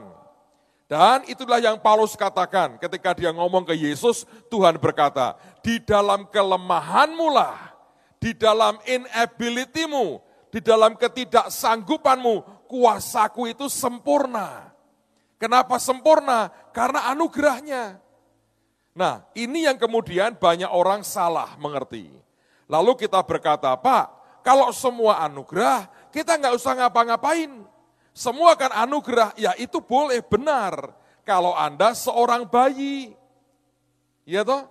Dan 0.86 1.26
itulah 1.26 1.58
yang 1.58 1.82
Paulus 1.82 2.14
katakan 2.14 2.78
ketika 2.78 3.18
dia 3.18 3.34
ngomong 3.34 3.66
ke 3.66 3.74
Yesus, 3.74 4.30
Tuhan 4.48 4.78
berkata, 4.78 5.36
di 5.66 5.82
dalam 5.84 6.24
kelemahanmu 6.30 7.28
lah 7.34 7.78
di 8.18 8.34
dalam 8.34 8.78
inability-mu, 8.86 10.22
di 10.50 10.60
dalam 10.62 10.98
ketidaksanggupanmu, 10.98 12.57
kuasaku 12.68 13.56
itu 13.56 13.72
sempurna. 13.72 14.70
Kenapa 15.40 15.80
sempurna? 15.80 16.52
Karena 16.76 17.10
anugerahnya. 17.10 17.98
Nah, 18.98 19.24
ini 19.38 19.70
yang 19.70 19.78
kemudian 19.78 20.34
banyak 20.36 20.68
orang 20.68 21.06
salah 21.06 21.54
mengerti. 21.62 22.10
Lalu 22.66 23.08
kita 23.08 23.22
berkata, 23.22 23.72
Pak, 23.78 24.06
kalau 24.42 24.74
semua 24.74 25.22
anugerah, 25.24 25.86
kita 26.10 26.36
nggak 26.36 26.58
usah 26.58 26.74
ngapa-ngapain. 26.74 27.62
Semua 28.18 28.58
kan 28.58 28.74
anugerah, 28.74 29.38
ya 29.38 29.54
itu 29.62 29.78
boleh 29.78 30.20
benar. 30.26 30.90
Kalau 31.22 31.54
Anda 31.54 31.94
seorang 31.94 32.50
bayi, 32.50 33.14
ya 34.26 34.42
toh? 34.42 34.66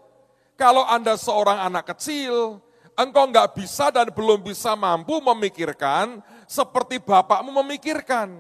Kalau 0.58 0.82
Anda 0.82 1.14
seorang 1.14 1.62
anak 1.62 1.94
kecil, 1.94 2.58
engkau 2.96 3.28
nggak 3.28 3.52
bisa 3.54 3.92
dan 3.92 4.08
belum 4.10 4.40
bisa 4.42 4.72
mampu 4.72 5.20
memikirkan 5.20 6.18
seperti 6.48 6.98
bapakmu 6.98 7.52
memikirkan. 7.62 8.32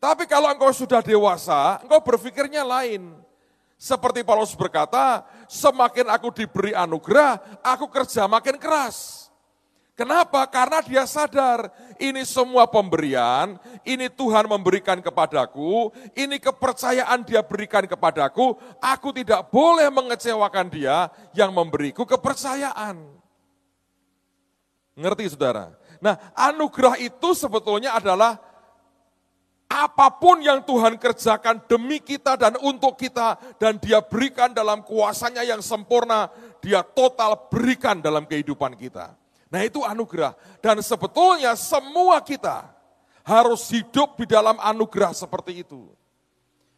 Tapi 0.00 0.24
kalau 0.24 0.48
engkau 0.48 0.72
sudah 0.72 1.04
dewasa, 1.04 1.80
engkau 1.84 2.00
berpikirnya 2.00 2.64
lain. 2.64 3.16
Seperti 3.76 4.24
Paulus 4.24 4.56
berkata, 4.56 5.28
semakin 5.52 6.08
aku 6.08 6.32
diberi 6.32 6.72
anugerah, 6.72 7.60
aku 7.60 7.92
kerja 7.92 8.24
makin 8.24 8.56
keras. 8.56 9.28
Kenapa? 9.96 10.44
Karena 10.48 10.84
dia 10.84 11.04
sadar 11.08 11.72
ini 11.96 12.24
semua 12.28 12.68
pemberian, 12.68 13.56
ini 13.80 14.12
Tuhan 14.12 14.44
memberikan 14.44 15.00
kepadaku, 15.00 15.88
ini 16.12 16.36
kepercayaan 16.36 17.24
dia 17.24 17.40
berikan 17.40 17.88
kepadaku, 17.88 18.56
aku 18.76 19.08
tidak 19.16 19.48
boleh 19.48 19.88
mengecewakan 19.88 20.68
dia 20.68 21.08
yang 21.32 21.48
memberiku 21.48 22.04
kepercayaan. 22.04 23.00
Ngerti 24.96 25.36
saudara? 25.36 25.76
Nah 26.00 26.16
anugerah 26.32 26.96
itu 26.98 27.36
sebetulnya 27.36 27.94
adalah 27.94 28.40
Apa 29.66 30.14
pun 30.14 30.38
yang 30.38 30.62
Tuhan 30.62 30.94
kerjakan 30.94 31.58
demi 31.66 31.98
kita 31.98 32.38
dan 32.38 32.54
untuk 32.62 32.94
kita, 32.94 33.34
dan 33.58 33.82
dia 33.82 33.98
berikan 33.98 34.54
dalam 34.54 34.78
kuasanya 34.86 35.42
yang 35.42 35.58
sempurna, 35.58 36.30
dia 36.62 36.86
total 36.86 37.50
berikan 37.50 37.98
dalam 37.98 38.30
kehidupan 38.30 38.78
kita. 38.78 39.18
Nah 39.50 39.60
itu 39.66 39.82
anugerah. 39.82 40.38
Dan 40.62 40.78
sebetulnya 40.86 41.58
semua 41.58 42.22
kita 42.22 42.70
harus 43.26 43.66
hidup 43.74 44.14
di 44.14 44.30
dalam 44.30 44.54
anugerah 44.62 45.10
seperti 45.10 45.66
itu. 45.66 45.90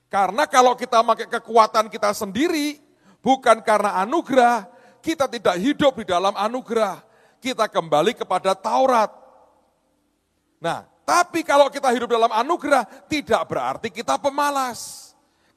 Karena 0.08 0.48
kalau 0.48 0.72
kita 0.72 1.04
pakai 1.04 1.28
kekuatan 1.28 1.92
kita 1.92 2.16
sendiri, 2.16 2.80
bukan 3.20 3.60
karena 3.60 4.00
anugerah, 4.00 4.64
kita 5.04 5.28
tidak 5.28 5.60
hidup 5.60 5.92
di 6.00 6.08
dalam 6.08 6.32
anugerah. 6.32 7.04
Kita 7.38 7.70
kembali 7.70 8.18
kepada 8.18 8.54
Taurat. 8.54 9.10
Nah, 10.58 10.86
tapi 11.08 11.40
kalau 11.40 11.72
kita 11.72 11.88
hidup 11.94 12.10
dalam 12.10 12.28
anugerah, 12.28 12.84
tidak 13.08 13.42
berarti 13.48 13.88
kita 13.88 14.20
pemalas. 14.20 15.08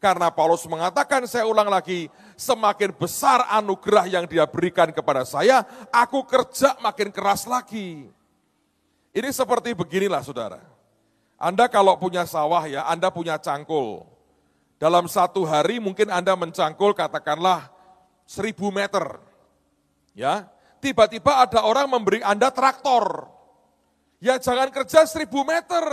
Karena 0.02 0.34
Paulus 0.34 0.66
mengatakan, 0.66 1.30
saya 1.30 1.46
ulang 1.46 1.70
lagi, 1.70 2.10
semakin 2.34 2.90
besar 2.96 3.46
anugerah 3.54 4.10
yang 4.10 4.26
dia 4.26 4.50
berikan 4.50 4.90
kepada 4.90 5.22
saya, 5.28 5.62
aku 5.94 6.26
kerja 6.26 6.74
makin 6.82 7.14
keras 7.14 7.46
lagi. 7.46 8.10
Ini 9.12 9.30
seperti 9.30 9.76
beginilah 9.76 10.26
saudara. 10.26 10.64
Anda 11.38 11.70
kalau 11.70 11.98
punya 12.00 12.26
sawah 12.26 12.66
ya, 12.66 12.88
Anda 12.88 13.12
punya 13.14 13.38
cangkul. 13.38 14.08
Dalam 14.82 15.06
satu 15.06 15.46
hari 15.46 15.78
mungkin 15.78 16.10
Anda 16.10 16.34
mencangkul 16.34 16.98
katakanlah 16.98 17.70
seribu 18.26 18.74
meter. 18.74 19.22
Ya, 20.18 20.50
tiba-tiba 20.82 21.46
ada 21.46 21.62
orang 21.62 21.86
memberi 21.88 22.26
Anda 22.26 22.50
traktor. 22.50 23.30
Ya 24.18 24.42
jangan 24.42 24.74
kerja 24.74 25.06
seribu 25.06 25.46
meter. 25.46 25.86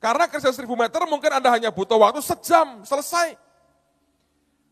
Karena 0.00 0.24
kerja 0.30 0.48
seribu 0.54 0.78
meter 0.78 1.04
mungkin 1.04 1.28
Anda 1.28 1.52
hanya 1.52 1.68
butuh 1.68 2.00
waktu 2.00 2.24
sejam, 2.24 2.86
selesai. 2.86 3.36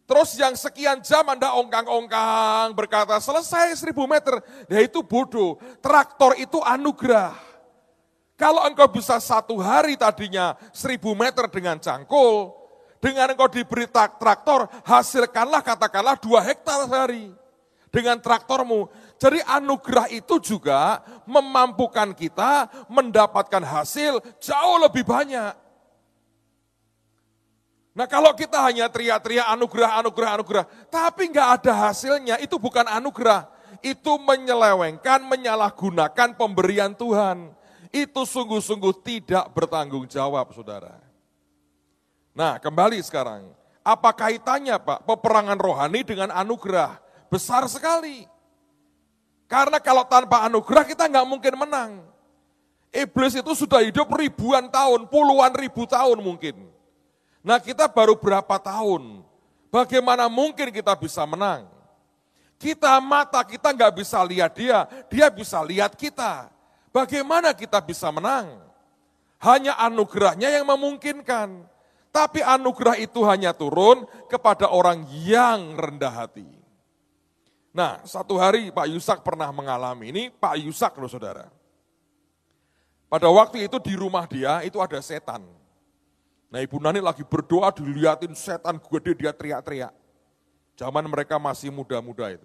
Terus 0.08 0.40
yang 0.40 0.56
sekian 0.56 1.04
jam 1.04 1.20
Anda 1.28 1.52
ongkang-ongkang 1.52 2.72
berkata 2.72 3.20
selesai 3.20 3.76
seribu 3.76 4.08
meter. 4.08 4.40
Ya 4.72 4.80
itu 4.80 5.04
bodoh. 5.04 5.60
Traktor 5.84 6.32
itu 6.40 6.56
anugerah. 6.64 7.36
Kalau 8.38 8.64
engkau 8.64 8.88
bisa 8.88 9.20
satu 9.20 9.58
hari 9.60 9.98
tadinya 10.00 10.56
seribu 10.70 11.12
meter 11.12 11.50
dengan 11.50 11.76
cangkul, 11.76 12.54
dengan 13.02 13.34
engkau 13.34 13.50
diberi 13.50 13.84
traktor, 13.90 14.70
hasilkanlah 14.86 15.58
katakanlah 15.60 16.16
dua 16.22 16.40
hektar 16.46 16.86
sehari. 16.86 17.34
Dengan 17.88 18.20
traktormu, 18.20 18.92
jadi 19.16 19.40
anugerah 19.48 20.12
itu 20.12 20.36
juga 20.44 21.00
memampukan 21.24 22.12
kita 22.12 22.68
mendapatkan 22.92 23.64
hasil 23.64 24.20
jauh 24.36 24.76
lebih 24.76 25.08
banyak. 25.08 25.56
Nah 27.98 28.06
kalau 28.06 28.30
kita 28.36 28.62
hanya 28.62 28.86
teriak-teriak 28.86 29.48
anugerah, 29.58 29.98
anugerah, 29.98 30.30
anugerah, 30.38 30.64
tapi 30.86 31.34
nggak 31.34 31.48
ada 31.58 31.90
hasilnya, 31.90 32.38
itu 32.38 32.54
bukan 32.54 32.86
anugerah. 32.86 33.50
Itu 33.82 34.22
menyelewengkan, 34.22 35.24
menyalahgunakan 35.26 36.38
pemberian 36.38 36.94
Tuhan. 36.94 37.50
Itu 37.90 38.22
sungguh-sungguh 38.22 38.94
tidak 39.02 39.50
bertanggung 39.50 40.06
jawab, 40.06 40.52
saudara. 40.54 41.00
Nah 42.36 42.60
kembali 42.62 43.02
sekarang, 43.02 43.50
apa 43.82 44.10
kaitannya 44.14 44.78
Pak 44.78 45.02
peperangan 45.02 45.58
rohani 45.58 46.06
dengan 46.06 46.30
anugerah? 46.30 47.07
Besar 47.28 47.64
sekali. 47.68 48.24
Karena 49.48 49.80
kalau 49.80 50.04
tanpa 50.04 50.44
anugerah 50.44 50.84
kita 50.84 51.08
nggak 51.08 51.28
mungkin 51.28 51.54
menang. 51.56 51.92
Iblis 52.92 53.36
itu 53.36 53.52
sudah 53.52 53.84
hidup 53.84 54.08
ribuan 54.16 54.68
tahun, 54.68 55.08
puluhan 55.08 55.52
ribu 55.56 55.84
tahun 55.84 56.20
mungkin. 56.20 56.56
Nah 57.44 57.60
kita 57.60 57.88
baru 57.88 58.16
berapa 58.16 58.56
tahun, 58.60 59.24
bagaimana 59.68 60.28
mungkin 60.28 60.72
kita 60.72 60.96
bisa 60.96 61.24
menang? 61.28 61.68
Kita 62.58 62.98
mata 62.98 63.44
kita 63.44 63.70
nggak 63.70 63.92
bisa 64.02 64.18
lihat 64.24 64.52
dia, 64.56 64.84
dia 65.08 65.28
bisa 65.28 65.60
lihat 65.62 65.94
kita. 65.94 66.50
Bagaimana 66.90 67.54
kita 67.54 67.78
bisa 67.78 68.08
menang? 68.10 68.58
Hanya 69.38 69.78
anugerahnya 69.78 70.50
yang 70.50 70.66
memungkinkan. 70.66 71.62
Tapi 72.10 72.42
anugerah 72.42 72.98
itu 72.98 73.22
hanya 73.22 73.54
turun 73.54 74.02
kepada 74.26 74.66
orang 74.66 75.06
yang 75.22 75.78
rendah 75.78 76.10
hati. 76.10 76.57
Nah, 77.78 78.02
satu 78.02 78.34
hari 78.34 78.74
Pak 78.74 78.90
Yusak 78.90 79.22
pernah 79.22 79.46
mengalami 79.54 80.10
ini, 80.10 80.22
Pak 80.34 80.58
Yusak 80.58 80.98
loh 80.98 81.06
saudara. 81.06 81.46
Pada 83.06 83.30
waktu 83.30 83.70
itu 83.70 83.78
di 83.78 83.94
rumah 83.94 84.26
dia 84.26 84.66
itu 84.66 84.82
ada 84.82 84.98
setan. 84.98 85.46
Nah 86.50 86.58
Ibu 86.58 86.82
Nani 86.82 86.98
lagi 86.98 87.22
berdoa 87.22 87.70
dilihatin 87.70 88.34
setan 88.34 88.82
gede 88.82 89.14
dia 89.14 89.30
teriak-teriak. 89.30 89.94
Zaman 90.74 91.06
mereka 91.06 91.38
masih 91.38 91.70
muda-muda 91.70 92.34
itu. 92.34 92.44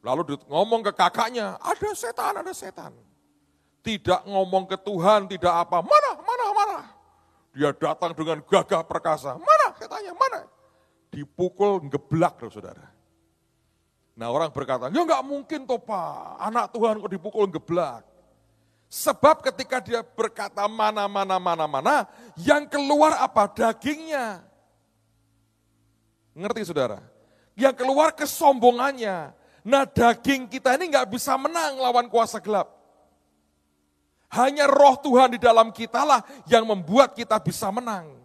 Lalu 0.00 0.40
ngomong 0.48 0.80
ke 0.80 0.96
kakaknya, 0.96 1.60
ada 1.60 1.90
setan, 1.92 2.40
ada 2.40 2.52
setan. 2.56 2.96
Tidak 3.84 4.24
ngomong 4.24 4.64
ke 4.64 4.80
Tuhan, 4.80 5.28
tidak 5.28 5.68
apa, 5.68 5.84
mana, 5.84 6.10
mana, 6.24 6.44
mana. 6.56 6.78
Dia 7.52 7.70
datang 7.76 8.16
dengan 8.16 8.40
gagah 8.40 8.80
perkasa, 8.80 9.36
mana 9.36 9.76
setannya, 9.76 10.16
mana. 10.16 10.40
Dipukul, 11.12 11.84
ngeblak 11.84 12.40
loh 12.40 12.48
saudara. 12.48 12.97
Nah 14.18 14.34
orang 14.34 14.50
berkata, 14.50 14.90
ya 14.90 14.98
nggak 15.06 15.22
mungkin 15.22 15.62
toh 15.62 15.78
Pak, 15.78 16.42
anak 16.42 16.74
Tuhan 16.74 16.98
kok 16.98 17.12
dipukul 17.14 17.46
geblak. 17.46 18.02
Sebab 18.90 19.46
ketika 19.46 19.78
dia 19.78 20.02
berkata 20.02 20.66
mana, 20.66 21.06
mana, 21.06 21.38
mana, 21.38 21.70
mana, 21.70 21.96
yang 22.34 22.66
keluar 22.66 23.14
apa? 23.22 23.46
Dagingnya. 23.46 24.42
Ngerti 26.34 26.66
saudara? 26.66 26.98
Yang 27.54 27.78
keluar 27.78 28.10
kesombongannya. 28.10 29.30
Nah 29.62 29.86
daging 29.86 30.50
kita 30.50 30.74
ini 30.74 30.90
nggak 30.90 31.14
bisa 31.14 31.38
menang 31.38 31.78
lawan 31.78 32.10
kuasa 32.10 32.42
gelap. 32.42 32.74
Hanya 34.34 34.66
roh 34.66 34.98
Tuhan 34.98 35.38
di 35.38 35.38
dalam 35.38 35.70
kita 35.70 36.02
lah 36.02 36.26
yang 36.50 36.66
membuat 36.66 37.14
kita 37.14 37.38
bisa 37.38 37.70
menang. 37.70 38.18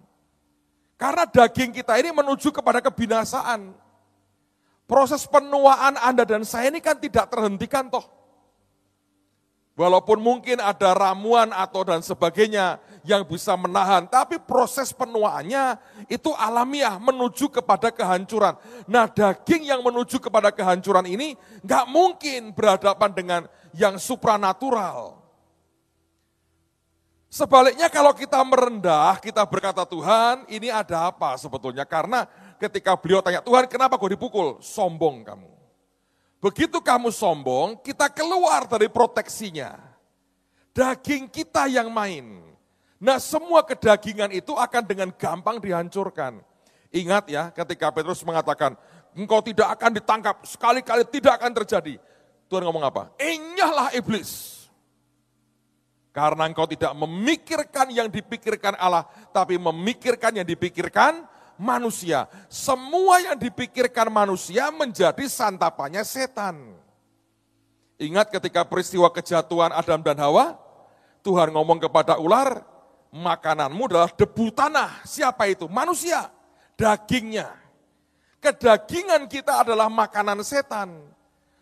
Karena 0.97 1.29
daging 1.29 1.69
kita 1.69 2.01
ini 2.01 2.09
menuju 2.09 2.49
kepada 2.49 2.81
kebinasaan. 2.81 3.82
Proses 4.83 5.23
penuaan 5.25 5.95
Anda 5.95 6.27
dan 6.27 6.43
saya 6.43 6.67
ini 6.67 6.83
kan 6.83 6.99
tidak 6.99 7.31
terhentikan 7.31 7.87
toh. 7.87 8.03
Walaupun 9.73 10.21
mungkin 10.21 10.61
ada 10.61 10.93
ramuan 10.93 11.49
atau 11.49 11.81
dan 11.81 12.05
sebagainya 12.05 12.77
yang 13.01 13.25
bisa 13.25 13.57
menahan, 13.57 14.05
tapi 14.05 14.37
proses 14.37 14.93
penuaannya 14.93 15.81
itu 16.13 16.29
alamiah 16.37 17.01
menuju 17.01 17.49
kepada 17.49 17.89
kehancuran. 17.89 18.53
Nah 18.85 19.09
daging 19.09 19.73
yang 19.73 19.81
menuju 19.81 20.21
kepada 20.21 20.53
kehancuran 20.53 21.09
ini 21.09 21.33
nggak 21.65 21.85
mungkin 21.89 22.53
berhadapan 22.53 23.11
dengan 23.17 23.41
yang 23.73 23.97
supranatural. 23.97 25.17
Sebaliknya 27.33 27.89
kalau 27.89 28.13
kita 28.13 28.45
merendah, 28.45 29.17
kita 29.17 29.41
berkata 29.49 29.81
Tuhan 29.89 30.45
ini 30.53 30.69
ada 30.69 31.09
apa 31.09 31.33
sebetulnya? 31.33 31.81
Karena 31.81 32.29
ketika 32.63 32.95
beliau 32.95 33.19
tanya, 33.19 33.43
Tuhan 33.43 33.67
kenapa 33.67 33.99
kau 33.99 34.07
dipukul? 34.07 34.63
Sombong 34.63 35.27
kamu. 35.27 35.51
Begitu 36.39 36.79
kamu 36.79 37.11
sombong, 37.11 37.79
kita 37.83 38.11
keluar 38.11 38.67
dari 38.67 38.87
proteksinya. 38.87 39.79
Daging 40.75 41.31
kita 41.31 41.67
yang 41.71 41.91
main. 41.91 42.43
Nah 42.99 43.19
semua 43.19 43.63
kedagingan 43.67 44.31
itu 44.31 44.55
akan 44.55 44.83
dengan 44.83 45.11
gampang 45.11 45.59
dihancurkan. 45.59 46.39
Ingat 46.91 47.27
ya 47.27 47.51
ketika 47.51 47.91
Petrus 47.91 48.23
mengatakan, 48.23 48.79
engkau 49.15 49.43
tidak 49.43 49.71
akan 49.75 49.91
ditangkap, 49.99 50.35
sekali-kali 50.47 51.03
tidak 51.11 51.39
akan 51.39 51.51
terjadi. 51.63 51.95
Tuhan 52.47 52.63
ngomong 52.63 52.83
apa? 52.87 53.11
Enyahlah 53.19 53.95
iblis. 53.95 54.63
Karena 56.13 56.45
engkau 56.45 56.69
tidak 56.69 56.93
memikirkan 56.93 57.89
yang 57.89 58.05
dipikirkan 58.05 58.77
Allah, 58.77 59.07
tapi 59.33 59.57
memikirkan 59.57 60.37
yang 60.37 60.45
dipikirkan 60.45 61.25
manusia. 61.57 62.29
Semua 62.49 63.21
yang 63.21 63.37
dipikirkan 63.37 64.09
manusia 64.09 64.69
menjadi 64.73 65.25
santapannya 65.27 66.01
setan. 66.05 66.59
Ingat 68.01 68.33
ketika 68.33 68.65
peristiwa 68.65 69.07
kejatuhan 69.13 69.71
Adam 69.71 70.01
dan 70.01 70.17
Hawa, 70.19 70.57
Tuhan 71.23 71.53
ngomong 71.55 71.79
kepada 71.79 72.19
ular, 72.19 72.65
makananmu 73.13 73.87
adalah 73.87 74.11
debu 74.11 74.51
tanah. 74.51 75.05
Siapa 75.05 75.47
itu? 75.47 75.69
Manusia, 75.69 76.27
dagingnya. 76.75 77.53
Kedagingan 78.43 79.29
kita 79.31 79.63
adalah 79.63 79.87
makanan 79.87 80.43
setan. 80.43 80.91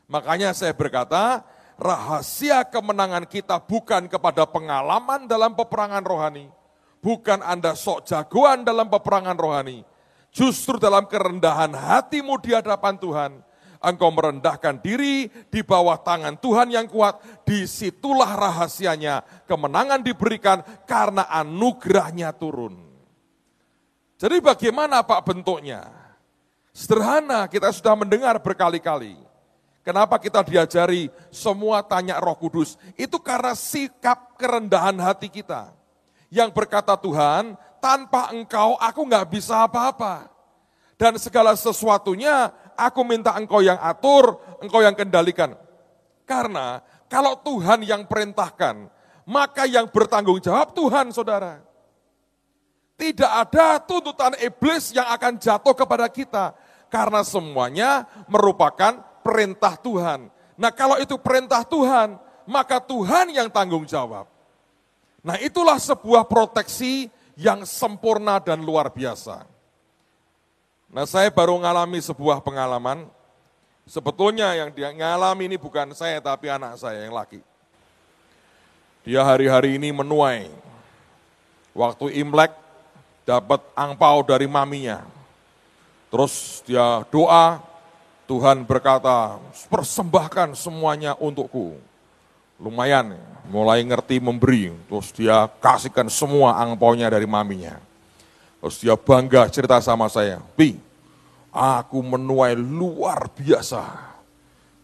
Makanya 0.09 0.49
saya 0.57 0.73
berkata, 0.73 1.45
rahasia 1.77 2.65
kemenangan 2.65 3.29
kita 3.29 3.61
bukan 3.61 4.09
kepada 4.09 4.49
pengalaman 4.49 5.29
dalam 5.29 5.53
peperangan 5.53 6.01
rohani. 6.01 6.49
Bukan 7.01 7.41
Anda 7.41 7.73
sok 7.73 8.05
jagoan 8.05 8.61
dalam 8.61 8.85
peperangan 8.87 9.33
rohani. 9.33 9.81
Justru 10.31 10.77
dalam 10.77 11.09
kerendahan 11.09 11.73
hatimu 11.75 12.39
di 12.39 12.55
hadapan 12.55 12.95
Tuhan, 12.95 13.31
engkau 13.81 14.13
merendahkan 14.13 14.79
diri 14.79 15.27
di 15.49 15.59
bawah 15.65 15.97
tangan 15.99 16.37
Tuhan 16.37 16.71
yang 16.71 16.87
kuat, 16.87 17.19
di 17.43 17.65
situlah 17.65 18.37
rahasianya 18.37 19.25
kemenangan 19.49 19.99
diberikan 20.05 20.61
karena 20.87 21.27
anugerahnya 21.27 22.31
turun. 22.37 22.77
Jadi 24.21 24.37
bagaimana 24.37 25.01
Pak 25.01 25.25
bentuknya? 25.25 25.89
Sederhana, 26.71 27.49
kita 27.51 27.73
sudah 27.73 27.97
mendengar 27.99 28.39
berkali-kali. 28.39 29.17
Kenapa 29.81 30.21
kita 30.21 30.45
diajari 30.45 31.09
semua 31.33 31.81
tanya 31.81 32.21
roh 32.21 32.37
kudus? 32.37 32.77
Itu 32.93 33.17
karena 33.17 33.57
sikap 33.57 34.37
kerendahan 34.37 34.95
hati 35.01 35.25
kita. 35.25 35.80
Yang 36.31 36.55
berkata 36.55 36.95
Tuhan, 36.95 37.59
tanpa 37.83 38.31
engkau 38.31 38.79
aku 38.79 39.03
nggak 39.03 39.27
bisa 39.27 39.67
apa-apa. 39.67 40.31
Dan 40.95 41.19
segala 41.19 41.57
sesuatunya 41.59 42.55
aku 42.79 43.03
minta 43.03 43.35
engkau 43.35 43.59
yang 43.59 43.75
atur, 43.83 44.39
engkau 44.63 44.79
yang 44.79 44.95
kendalikan. 44.95 45.59
Karena 46.23 46.79
kalau 47.11 47.35
Tuhan 47.43 47.83
yang 47.83 48.07
perintahkan, 48.07 48.87
maka 49.27 49.67
yang 49.67 49.91
bertanggung 49.91 50.39
jawab 50.39 50.71
Tuhan 50.71 51.11
saudara. 51.11 51.59
Tidak 52.95 53.27
ada 53.27 53.81
tuntutan 53.81 54.37
iblis 54.39 54.93
yang 54.93 55.09
akan 55.09 55.35
jatuh 55.41 55.73
kepada 55.73 56.05
kita. 56.07 56.53
Karena 56.87 57.25
semuanya 57.25 58.05
merupakan 58.29 59.01
perintah 59.25 59.73
Tuhan. 59.75 60.29
Nah 60.55 60.71
kalau 60.71 61.01
itu 61.01 61.17
perintah 61.17 61.65
Tuhan, 61.65 62.15
maka 62.45 62.77
Tuhan 62.77 63.33
yang 63.33 63.49
tanggung 63.49 63.89
jawab. 63.89 64.29
Nah 65.21 65.37
itulah 65.37 65.77
sebuah 65.77 66.25
proteksi 66.25 67.09
yang 67.37 67.65
sempurna 67.65 68.41
dan 68.41 68.61
luar 68.61 68.89
biasa. 68.89 69.45
Nah 70.91 71.05
saya 71.07 71.29
baru 71.31 71.55
mengalami 71.61 72.01
sebuah 72.01 72.43
pengalaman, 72.43 73.07
sebetulnya 73.85 74.51
yang 74.57 74.73
dia 74.73 74.91
ngalami 74.91 75.47
ini 75.47 75.57
bukan 75.61 75.93
saya 75.93 76.19
tapi 76.19 76.49
anak 76.51 76.75
saya 76.81 77.05
yang 77.05 77.15
laki. 77.15 77.39
Dia 79.01 79.25
hari-hari 79.25 79.81
ini 79.81 79.89
menuai, 79.89 80.49
waktu 81.73 82.21
Imlek 82.21 82.53
dapat 83.25 83.61
angpau 83.73 84.21
dari 84.21 84.45
maminya. 84.45 85.01
Terus 86.11 86.59
dia 86.67 87.01
doa, 87.07 87.63
Tuhan 88.27 88.67
berkata, 88.67 89.39
persembahkan 89.71 90.53
semuanya 90.53 91.15
untukku. 91.17 91.79
Lumayan, 92.61 93.17
mulai 93.49 93.81
ngerti 93.81 94.21
memberi. 94.21 94.69
Terus 94.85 95.09
dia 95.11 95.49
kasihkan 95.57 96.05
semua 96.13 96.61
angpaunya 96.61 97.09
dari 97.09 97.25
maminya. 97.25 97.81
Terus 98.61 98.77
dia 98.77 98.93
bangga 98.93 99.49
cerita 99.49 99.81
sama 99.81 100.05
saya, 100.05 100.37
Pi, 100.53 100.77
aku 101.49 101.97
menuai 102.05 102.53
luar 102.53 103.25
biasa. 103.33 104.13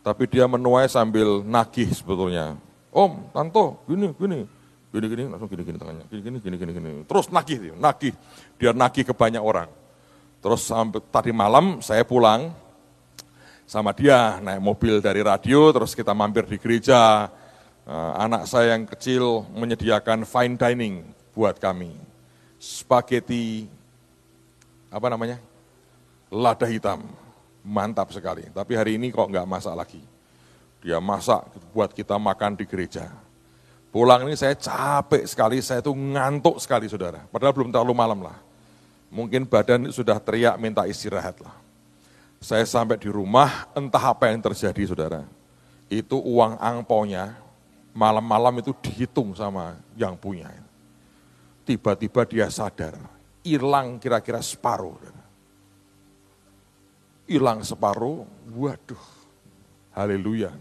Tapi 0.02 0.26
dia 0.26 0.50
menuai 0.50 0.90
sambil 0.90 1.46
nagih 1.46 1.94
sebetulnya. 1.94 2.58
Om, 2.90 3.30
Tanto, 3.30 3.86
gini, 3.86 4.10
gini, 4.18 4.50
gini, 4.90 5.06
gini, 5.06 5.24
langsung 5.30 5.46
gini, 5.52 5.62
gini 5.62 5.78
tangannya, 5.78 6.06
gini, 6.10 6.22
gini, 6.26 6.38
gini, 6.42 6.56
gini, 6.58 6.72
gini. 6.74 6.90
Terus 7.06 7.30
nagih, 7.30 7.78
nagih, 7.78 8.14
dia 8.58 8.72
nagih 8.74 9.06
ke 9.06 9.14
banyak 9.14 9.44
orang. 9.44 9.70
Terus 10.42 10.66
sampai 10.66 11.04
tadi 11.14 11.30
malam 11.30 11.84
saya 11.86 12.02
pulang, 12.02 12.50
sama 13.68 13.92
dia, 13.92 14.40
naik 14.40 14.64
mobil 14.64 15.04
dari 15.04 15.20
radio, 15.22 15.76
terus 15.76 15.92
kita 15.92 16.16
mampir 16.16 16.48
di 16.48 16.56
gereja. 16.58 17.28
Eh, 17.88 18.14
anak 18.20 18.52
saya 18.52 18.76
yang 18.76 18.84
kecil 18.84 19.48
menyediakan 19.56 20.28
fine 20.28 20.60
dining 20.60 21.08
buat 21.32 21.56
kami. 21.56 21.96
Spaghetti, 22.60 23.64
apa 24.92 25.08
namanya, 25.08 25.40
lada 26.28 26.68
hitam, 26.68 27.08
mantap 27.64 28.12
sekali. 28.12 28.44
Tapi 28.52 28.76
hari 28.76 29.00
ini 29.00 29.08
kok 29.08 29.32
nggak 29.32 29.48
masak 29.48 29.72
lagi. 29.72 30.04
Dia 30.84 31.00
masak 31.00 31.48
buat 31.72 31.96
kita 31.96 32.20
makan 32.20 32.60
di 32.60 32.68
gereja. 32.68 33.08
Pulang 33.88 34.28
ini 34.28 34.36
saya 34.36 34.52
capek 34.52 35.24
sekali, 35.24 35.64
saya 35.64 35.80
tuh 35.80 35.96
ngantuk 35.96 36.60
sekali 36.60 36.92
saudara. 36.92 37.24
Padahal 37.32 37.56
belum 37.56 37.72
terlalu 37.72 37.96
malam 37.96 38.20
lah. 38.20 38.36
Mungkin 39.08 39.48
badan 39.48 39.88
sudah 39.96 40.20
teriak 40.20 40.60
minta 40.60 40.84
istirahat 40.84 41.40
lah. 41.40 41.56
Saya 42.44 42.68
sampai 42.68 43.00
di 43.00 43.08
rumah, 43.08 43.64
entah 43.72 44.12
apa 44.12 44.28
yang 44.28 44.44
terjadi 44.44 44.84
saudara. 44.92 45.24
Itu 45.88 46.20
uang 46.20 46.60
angponya, 46.60 47.47
malam-malam 47.98 48.62
itu 48.62 48.78
dihitung 48.78 49.34
sama 49.34 49.74
yang 49.98 50.14
punya. 50.14 50.54
Tiba-tiba 51.66 52.22
dia 52.30 52.46
sadar, 52.54 52.94
hilang 53.42 53.98
kira-kira 53.98 54.38
separuh. 54.38 55.02
Hilang 57.28 57.66
separuh, 57.66 58.24
waduh, 58.54 59.04
haleluya. 59.98 60.54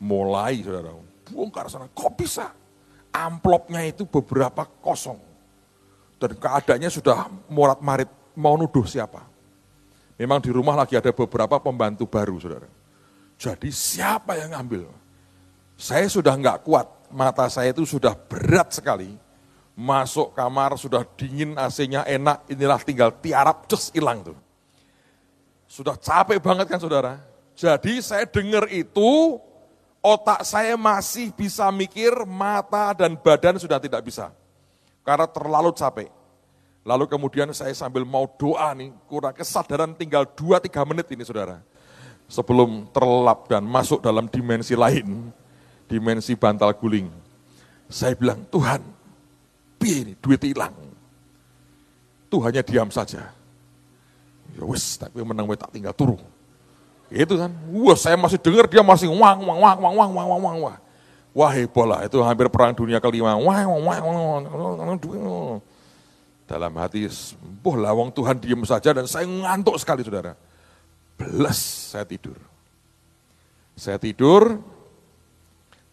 Mulai 0.00 0.64
saudara, 0.64 0.96
bongkar 1.30 1.68
sana, 1.68 1.86
kok 1.92 2.16
bisa? 2.16 2.50
Amplopnya 3.12 3.84
itu 3.86 4.08
beberapa 4.08 4.66
kosong. 4.80 5.20
Dan 6.16 6.34
keadaannya 6.40 6.90
sudah 6.90 7.28
morat 7.52 7.78
marit, 7.84 8.08
mau 8.34 8.56
nuduh 8.56 8.88
siapa 8.88 9.36
Memang 10.16 10.40
di 10.40 10.48
rumah 10.48 10.72
lagi 10.72 10.96
ada 10.96 11.12
beberapa 11.12 11.60
pembantu 11.60 12.08
baru, 12.08 12.40
saudara. 12.40 12.68
Jadi 13.36 13.68
siapa 13.68 14.32
yang 14.40 14.56
ngambil? 14.56 14.88
Saya 15.76 16.08
sudah 16.08 16.32
nggak 16.32 16.64
kuat, 16.64 16.88
mata 17.12 17.44
saya 17.52 17.70
itu 17.70 17.84
sudah 17.84 18.16
berat 18.16 18.72
sekali. 18.72 19.12
Masuk 19.76 20.32
kamar 20.32 20.72
sudah 20.80 21.04
dingin, 21.20 21.52
AC-nya 21.52 22.08
enak, 22.08 22.48
inilah 22.48 22.80
tinggal 22.80 23.12
tiarap, 23.12 23.68
cus 23.68 23.92
hilang 23.92 24.24
tuh. 24.24 24.36
Sudah 25.68 26.00
capek 26.00 26.40
banget 26.40 26.64
kan 26.64 26.80
saudara? 26.80 27.20
Jadi 27.52 28.00
saya 28.00 28.24
dengar 28.24 28.72
itu, 28.72 29.36
otak 30.00 30.48
saya 30.48 30.80
masih 30.80 31.28
bisa 31.36 31.68
mikir, 31.68 32.24
mata 32.24 32.96
dan 32.96 33.12
badan 33.20 33.60
sudah 33.60 33.76
tidak 33.76 34.00
bisa. 34.00 34.32
Karena 35.04 35.28
terlalu 35.28 35.76
capek. 35.76 36.08
Lalu 36.86 37.04
kemudian 37.10 37.52
saya 37.52 37.76
sambil 37.76 38.08
mau 38.08 38.24
doa 38.24 38.72
nih, 38.72 38.96
kurang 39.12 39.36
kesadaran 39.36 39.92
tinggal 39.92 40.24
2-3 40.24 40.72
menit 40.88 41.06
ini 41.12 41.20
saudara. 41.20 41.60
Sebelum 42.32 42.88
terlelap 42.96 43.44
dan 43.50 43.66
masuk 43.66 44.00
dalam 44.00 44.24
dimensi 44.30 44.72
lain, 44.72 45.34
dimensi 45.86 46.34
bantal 46.34 46.74
guling. 46.74 47.08
Saya 47.86 48.18
bilang, 48.18 48.42
Tuhan, 48.50 48.82
piye 49.78 50.02
ini 50.02 50.12
duit 50.18 50.42
hilang. 50.42 50.74
Tuhannya 52.26 52.62
diam 52.66 52.90
saja. 52.90 53.30
Ya 54.56 54.62
wis, 54.66 54.98
tapi 54.98 55.22
menang 55.22 55.46
tak 55.54 55.70
tinggal 55.70 55.94
turu. 55.94 56.18
itu 57.06 57.38
kan. 57.38 57.54
Wah, 57.70 57.94
saya 57.94 58.18
masih 58.18 58.34
dengar 58.42 58.66
dia 58.66 58.82
masih 58.82 59.06
wang, 59.06 59.38
wang, 59.46 59.58
wang, 59.62 59.78
wang, 59.78 59.94
wang, 59.94 60.10
wang, 60.10 60.28
wang, 60.42 60.58
wang. 60.66 60.78
Wah 61.36 61.52
heboh 61.52 61.84
lah, 61.84 62.00
itu 62.08 62.16
hampir 62.24 62.48
perang 62.48 62.72
dunia 62.72 62.98
kelima. 62.98 63.36
Wah, 63.36 63.62
wah, 63.68 63.98
wah, 64.00 64.40
wah, 64.40 65.56
Dalam 66.48 66.72
hati, 66.80 67.06
boh 67.60 67.76
lawang 67.76 68.08
Tuhan 68.10 68.40
diam 68.40 68.64
saja 68.64 68.96
dan 68.96 69.04
saya 69.04 69.28
ngantuk 69.28 69.76
sekali 69.76 70.00
saudara. 70.02 70.32
Belas 71.20 71.60
saya 71.92 72.08
tidur. 72.08 72.40
Saya 73.76 74.00
tidur, 74.00 74.56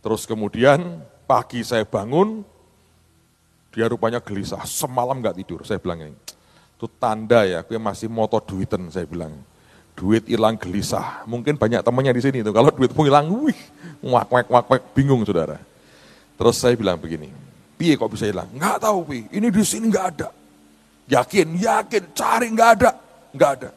terus 0.04 0.28
kemudian 0.28 1.00
pagi 1.24 1.64
saya 1.64 1.88
bangun, 1.88 2.44
dia 3.74 3.90
rupanya 3.90 4.22
gelisah, 4.22 4.62
semalam 4.70 5.18
nggak 5.18 5.42
tidur. 5.42 5.60
Saya 5.66 5.82
bilang 5.82 6.06
ini, 6.06 6.14
itu 6.78 6.86
tanda 7.02 7.42
ya, 7.48 7.66
gue 7.66 7.80
masih 7.82 8.12
moto 8.12 8.38
duiten, 8.38 8.92
saya 8.94 9.10
bilang. 9.10 9.34
Duit 9.94 10.26
hilang 10.26 10.58
gelisah, 10.58 11.22
mungkin 11.30 11.54
banyak 11.54 11.86
temannya 11.86 12.18
di 12.18 12.22
sini 12.26 12.42
itu. 12.42 12.50
Kalau 12.50 12.74
duit 12.74 12.90
pun 12.90 13.06
hilang, 13.06 13.30
wih, 13.30 13.58
wak, 14.02 14.26
wak, 14.26 14.48
wak, 14.50 14.66
wak, 14.66 14.82
bingung 14.98 15.22
saudara. 15.22 15.62
Terus 16.34 16.58
saya 16.58 16.74
bilang 16.74 16.98
begini, 16.98 17.30
piye 17.78 17.94
kok 17.94 18.10
bisa 18.10 18.26
hilang? 18.26 18.50
Nggak 18.58 18.82
tahu, 18.82 19.06
pi. 19.06 19.30
ini 19.30 19.54
di 19.54 19.62
sini 19.62 19.94
nggak 19.94 20.08
ada. 20.18 20.34
Yakin, 21.14 21.48
yakin, 21.62 22.04
cari, 22.10 22.48
nggak 22.50 22.70
ada, 22.82 22.92
nggak 23.38 23.52
ada. 23.62 23.70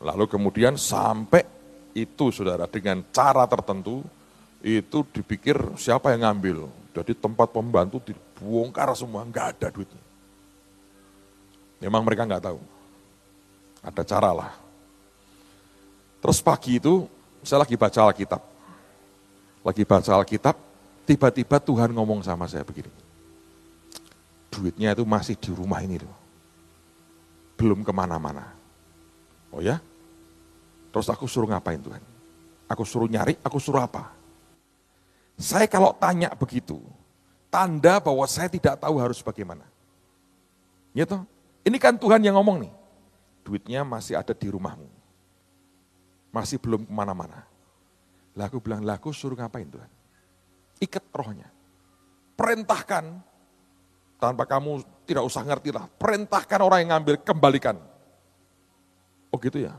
Lalu 0.00 0.24
kemudian 0.24 0.80
sampai 0.80 1.44
itu 1.92 2.32
saudara 2.32 2.64
dengan 2.64 3.04
cara 3.12 3.44
tertentu, 3.44 4.00
itu 4.64 5.04
dipikir 5.12 5.56
siapa 5.76 6.12
yang 6.14 6.28
ngambil. 6.28 6.68
Jadi 6.96 7.12
tempat 7.12 7.52
pembantu 7.52 8.00
dibongkar 8.00 8.92
semua, 8.96 9.24
nggak 9.28 9.46
ada 9.56 9.68
duitnya. 9.68 10.04
Memang 11.80 12.00
mereka 12.00 12.24
nggak 12.24 12.44
tahu. 12.48 12.60
Ada 13.84 14.02
cara 14.02 14.30
lah. 14.32 14.52
Terus 16.24 16.40
pagi 16.40 16.80
itu 16.80 17.04
saya 17.44 17.62
lagi 17.62 17.76
baca 17.76 18.00
Alkitab. 18.08 18.42
Lagi 19.60 19.82
baca 19.84 20.10
Alkitab, 20.16 20.56
tiba-tiba 21.04 21.60
Tuhan 21.60 21.92
ngomong 21.92 22.24
sama 22.24 22.48
saya 22.48 22.64
begini. 22.64 22.90
Duitnya 24.48 24.96
itu 24.96 25.04
masih 25.04 25.36
di 25.36 25.52
rumah 25.52 25.84
ini 25.84 26.00
loh. 26.00 26.16
Belum 27.60 27.84
ke 27.84 27.92
mana-mana. 27.92 28.56
Oh 29.52 29.60
ya? 29.60 29.76
Terus 30.88 31.12
aku 31.12 31.28
suruh 31.28 31.52
ngapain 31.52 31.76
Tuhan? 31.76 32.00
Aku 32.72 32.88
suruh 32.88 33.04
nyari, 33.04 33.36
aku 33.44 33.60
suruh 33.60 33.84
apa? 33.84 34.15
Saya 35.36 35.68
kalau 35.68 35.92
tanya 35.92 36.32
begitu, 36.32 36.80
tanda 37.52 38.00
bahwa 38.00 38.24
saya 38.24 38.48
tidak 38.48 38.80
tahu 38.80 38.96
harus 38.96 39.20
bagaimana. 39.20 39.68
Gitu? 40.96 41.20
Ini 41.68 41.76
kan 41.76 42.00
Tuhan 42.00 42.24
yang 42.24 42.40
ngomong 42.40 42.64
nih. 42.64 42.72
Duitnya 43.44 43.84
masih 43.84 44.16
ada 44.16 44.32
di 44.32 44.48
rumahmu. 44.48 44.88
Masih 46.32 46.56
belum 46.56 46.88
ke 46.88 46.92
mana-mana. 46.92 47.44
Lah 48.32 48.48
aku 48.48 48.60
bilang, 48.60 48.80
lah 48.80 48.96
aku 48.96 49.12
suruh 49.12 49.36
ngapain 49.36 49.68
Tuhan? 49.68 49.90
Ikat 50.80 51.04
rohnya. 51.12 51.48
Perintahkan, 52.36 53.04
tanpa 54.20 54.44
kamu 54.44 54.84
tidak 55.08 55.24
usah 55.24 55.44
ngerti 55.44 55.72
lah. 55.72 55.88
Perintahkan 56.00 56.60
orang 56.60 56.78
yang 56.84 56.90
ngambil, 56.96 57.14
kembalikan. 57.24 57.76
Oh 59.32 59.40
gitu 59.40 59.60
ya? 59.60 59.76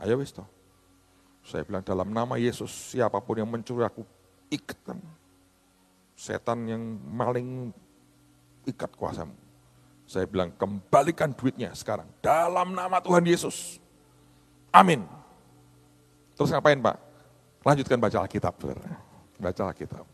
Ayo 0.00 0.20
wis 0.20 0.32
toh. 0.32 0.44
Saya 1.44 1.64
bilang 1.64 1.84
dalam 1.84 2.08
nama 2.10 2.36
Yesus, 2.36 2.96
siapa 2.96 3.16
pun 3.22 3.38
yang 3.38 3.48
mencuri 3.48 3.86
aku 3.86 4.02
ikatkan. 4.50 4.98
Setan 6.16 6.64
yang 6.64 6.82
maling 7.12 7.70
ikat 8.64 8.90
kuasamu. 8.96 9.34
Saya 10.06 10.24
bilang 10.24 10.54
kembalikan 10.54 11.34
duitnya 11.34 11.74
sekarang. 11.74 12.06
Dalam 12.22 12.72
nama 12.72 13.02
Tuhan 13.02 13.26
Yesus. 13.26 13.82
Amin. 14.70 15.02
Terus 16.38 16.52
ngapain 16.54 16.78
Pak? 16.78 16.96
Lanjutkan 17.66 17.98
baca 17.98 18.22
Alkitab. 18.22 18.54
Baca 19.36 19.62
Alkitab. 19.66 20.06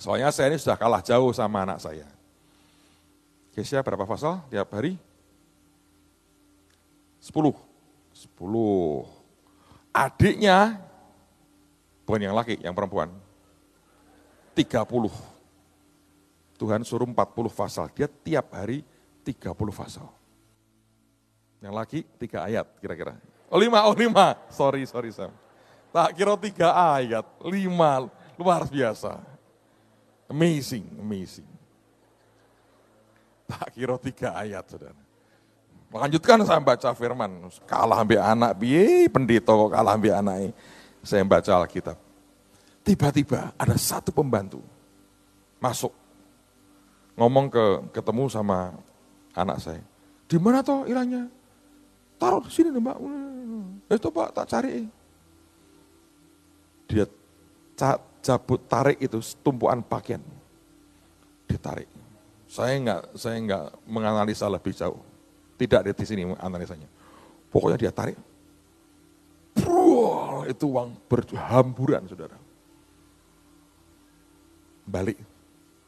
Soalnya 0.00 0.32
saya 0.34 0.50
ini 0.50 0.58
sudah 0.58 0.74
kalah 0.74 1.04
jauh 1.04 1.30
sama 1.30 1.62
anak 1.62 1.78
saya. 1.78 2.08
Kesia 3.54 3.84
berapa 3.84 4.08
pasal 4.08 4.42
tiap 4.48 4.72
hari? 4.72 4.98
Sepuluh. 7.20 7.54
Sepuluh. 8.10 9.06
Adiknya, 9.92 10.80
bukan 12.10 12.26
yang 12.26 12.34
laki, 12.34 12.58
yang 12.58 12.74
perempuan. 12.74 13.14
Tiga 14.50 14.82
puluh. 14.82 15.14
Tuhan 16.58 16.82
suruh 16.82 17.06
empat 17.06 17.30
puluh 17.30 17.54
pasal. 17.54 17.86
Dia 17.94 18.10
tiap 18.10 18.50
hari 18.50 18.82
tiga 19.22 19.54
puluh 19.54 19.70
pasal. 19.70 20.10
Yang 21.62 21.74
laki 21.78 21.98
tiga 22.18 22.50
ayat 22.50 22.66
kira-kira. 22.82 23.14
Oh 23.46 23.62
lima, 23.62 23.86
oh 23.86 23.94
lima. 23.94 24.34
Sorry, 24.50 24.82
sorry 24.90 25.14
Sam. 25.14 25.30
Tak 25.94 26.18
kira 26.18 26.34
tiga 26.34 26.74
ayat, 26.74 27.22
lima. 27.46 28.10
Luar 28.34 28.66
biasa. 28.66 29.22
Amazing, 30.26 30.86
amazing. 30.98 31.46
Tak 33.46 33.70
kira 33.70 33.94
tiga 34.02 34.34
ayat, 34.34 34.66
saudara. 34.66 34.98
Lanjutkan 35.90 36.42
saya 36.42 36.58
baca 36.58 36.90
firman. 36.94 37.50
Kalah 37.66 38.02
ambil 38.02 38.22
anak, 38.22 38.54
biye 38.58 39.06
pendeta 39.10 39.50
kok 39.54 39.70
kalah 39.74 39.94
ambil 39.94 40.14
anak. 40.18 40.54
Saya 41.00 41.24
baca 41.24 41.64
Alkitab. 41.64 41.96
Tiba-tiba 42.84 43.52
ada 43.56 43.76
satu 43.76 44.12
pembantu 44.12 44.60
masuk. 45.60 45.92
Ngomong 47.16 47.52
ke 47.52 47.64
ketemu 47.92 48.24
sama 48.32 48.72
anak 49.36 49.60
saya. 49.60 49.84
Di 50.24 50.40
mana 50.40 50.64
toh 50.64 50.88
ilangnya? 50.88 51.28
Taruh 52.16 52.44
di 52.44 52.52
sini 52.52 52.72
mbak. 52.72 52.96
Eh, 53.92 53.96
itu 53.96 54.08
pak 54.08 54.28
tak 54.32 54.46
cari. 54.48 54.88
Dia 56.88 57.04
cabut 58.20 58.60
tarik 58.68 58.98
itu 59.00 59.20
tumpuan 59.44 59.84
pakaian. 59.84 60.20
Ditarik. 61.48 61.88
Saya 62.50 62.76
enggak 62.76 63.02
saya 63.16 63.36
enggak 63.40 63.64
menganalisa 63.84 64.48
lebih 64.48 64.72
jauh. 64.72 65.00
Tidak 65.60 65.92
di 65.92 66.04
sini 66.08 66.22
analisanya. 66.40 66.88
Pokoknya 67.52 67.76
dia 67.76 67.92
tarik. 67.92 68.16
Bruh, 69.60 70.46
itu 70.48 70.64
uang 70.66 70.96
berhamburan, 71.06 72.04
saudara. 72.08 72.36
Balik. 74.88 75.18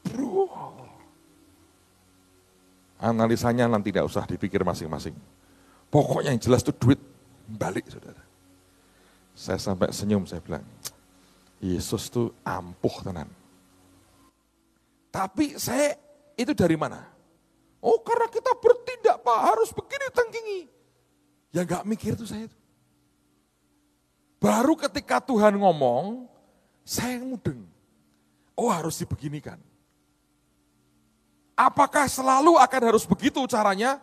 Bruh. 0.06 0.50
Analisanya 3.02 3.66
nanti 3.66 3.90
tidak 3.90 4.06
usah 4.06 4.22
dipikir 4.28 4.62
masing-masing. 4.62 5.16
Pokoknya 5.90 6.30
yang 6.30 6.40
jelas 6.40 6.62
itu 6.62 6.72
duit 6.78 7.00
balik, 7.50 7.90
saudara. 7.90 8.22
Saya 9.34 9.58
sampai 9.58 9.90
senyum, 9.90 10.22
saya 10.28 10.38
bilang, 10.44 10.62
Yesus 11.58 12.10
itu 12.10 12.30
ampuh 12.46 13.02
tenan. 13.02 13.28
Tapi 15.12 15.60
saya 15.60 15.94
itu 16.34 16.56
dari 16.56 16.74
mana? 16.74 17.04
Oh 17.82 17.98
karena 18.00 18.30
kita 18.30 18.54
bertindak 18.56 19.20
Pak, 19.20 19.38
harus 19.52 19.70
begini 19.74 20.06
tengkingi. 20.14 20.60
Ya 21.52 21.62
gak 21.66 21.84
mikir 21.84 22.16
tuh 22.16 22.24
saya. 22.24 22.48
Baru 24.42 24.74
ketika 24.74 25.22
Tuhan 25.22 25.54
ngomong, 25.54 26.26
saya 26.82 27.22
mudeng. 27.22 27.62
Oh 28.58 28.66
harus 28.74 28.98
dibeginikan. 28.98 29.54
Apakah 31.54 32.10
selalu 32.10 32.58
akan 32.58 32.82
harus 32.90 33.06
begitu 33.06 33.38
caranya? 33.46 34.02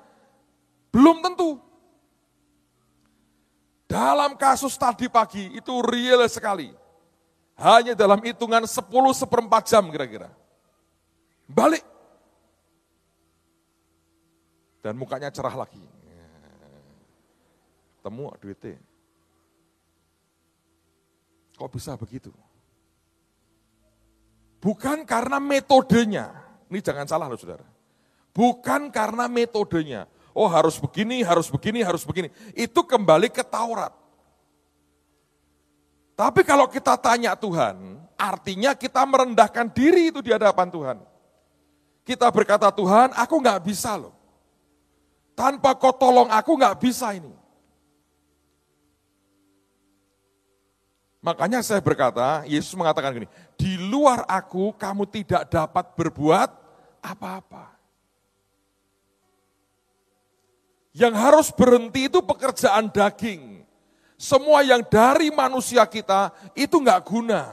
Belum 0.95 1.19
tentu. 1.19 1.59
Dalam 3.83 4.39
kasus 4.39 4.79
tadi 4.79 5.11
pagi 5.11 5.59
itu 5.59 5.73
real 5.83 6.23
sekali. 6.31 6.71
Hanya 7.59 7.91
dalam 7.91 8.23
hitungan 8.23 8.63
10 8.63 8.87
seperempat 9.11 9.67
jam 9.67 9.91
kira-kira. 9.91 10.31
Balik 11.51 11.83
dan 14.79 14.95
mukanya 14.95 15.27
cerah 15.27 15.51
lagi. 15.51 15.83
Temu 17.99 18.31
duitnya. 18.39 18.88
Kok 21.59 21.67
bisa 21.75 21.99
begitu? 21.99 22.31
Bukan 24.63 25.03
karena 25.03 25.43
metodenya. 25.43 26.31
Ini 26.71 26.79
jangan 26.79 27.03
salah 27.03 27.27
loh 27.27 27.35
saudara. 27.35 27.67
Bukan 28.31 28.87
karena 28.95 29.27
metodenya. 29.27 30.07
Oh 30.31 30.47
harus 30.47 30.79
begini, 30.79 31.19
harus 31.19 31.51
begini, 31.51 31.83
harus 31.83 32.07
begini. 32.07 32.31
Itu 32.55 32.87
kembali 32.87 33.27
ke 33.27 33.43
Taurat. 33.43 33.91
Tapi 36.15 36.43
kalau 36.47 36.67
kita 36.67 36.99
tanya 36.99 37.35
Tuhan, 37.35 37.95
artinya 38.19 38.75
kita 38.75 39.03
merendahkan 39.07 39.71
diri 39.71 40.11
itu 40.11 40.19
di 40.19 40.35
hadapan 40.35 40.67
Tuhan. 40.67 40.97
Kita 42.03 42.27
berkata, 42.27 42.67
Tuhan 42.75 43.15
aku 43.15 43.35
nggak 43.39 43.63
bisa 43.63 43.95
loh. 43.95 44.11
Tanpa 45.31 45.71
kau 45.79 45.95
tolong 45.95 46.27
aku 46.27 46.59
nggak 46.59 46.75
bisa 46.83 47.15
ini. 47.15 47.38
Makanya 51.19 51.59
saya 51.59 51.83
berkata, 51.83 52.47
Yesus 52.47 52.71
mengatakan 52.79 53.11
gini, 53.11 53.27
di 53.59 53.75
luar 53.75 54.23
aku 54.23 54.71
kamu 54.79 55.03
tidak 55.11 55.51
dapat 55.51 55.91
berbuat 55.99 56.49
apa-apa. 57.03 57.75
Yang 60.95 61.13
harus 61.19 61.47
berhenti 61.51 62.07
itu 62.07 62.23
pekerjaan 62.23 62.87
daging. 62.87 63.67
Semua 64.15 64.63
yang 64.63 64.83
dari 64.83 65.31
manusia 65.31 65.83
kita 65.83 66.31
itu 66.55 66.79
nggak 66.79 67.03
guna. 67.03 67.43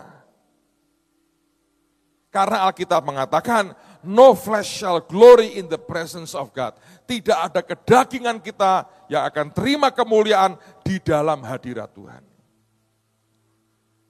Karena 2.30 2.70
Alkitab 2.70 3.02
mengatakan, 3.02 3.74
no 4.06 4.34
flesh 4.38 4.78
shall 4.78 5.02
glory 5.02 5.58
in 5.58 5.66
the 5.66 5.78
presence 5.78 6.38
of 6.38 6.54
God. 6.54 6.78
Tidak 7.06 7.34
ada 7.34 7.66
kedagingan 7.66 8.38
kita 8.38 8.86
yang 9.10 9.26
akan 9.26 9.50
terima 9.50 9.90
kemuliaan 9.90 10.54
di 10.86 11.02
dalam 11.02 11.42
hadirat 11.42 11.90
Tuhan. 11.90 12.35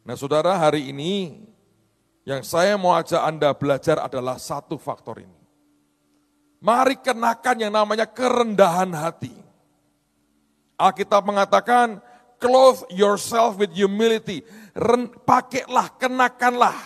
Nah 0.06 0.14
saudara 0.14 0.54
hari 0.54 0.94
ini 0.94 1.42
yang 2.22 2.46
saya 2.46 2.78
mau 2.78 2.94
ajak 2.94 3.18
Anda 3.18 3.50
belajar 3.50 3.98
adalah 3.98 4.38
satu 4.38 4.78
faktor 4.78 5.18
ini. 5.18 5.40
Mari 6.62 7.02
kenakan 7.02 7.56
yang 7.58 7.74
namanya 7.74 8.06
kerendahan 8.06 8.94
hati. 8.94 9.34
Alkitab 10.78 11.26
mengatakan, 11.26 11.98
clothe 12.38 12.86
yourself 12.94 13.58
with 13.58 13.74
humility. 13.74 14.46
Ren, 14.78 15.10
pakailah, 15.10 15.90
kenakanlah 15.98 16.78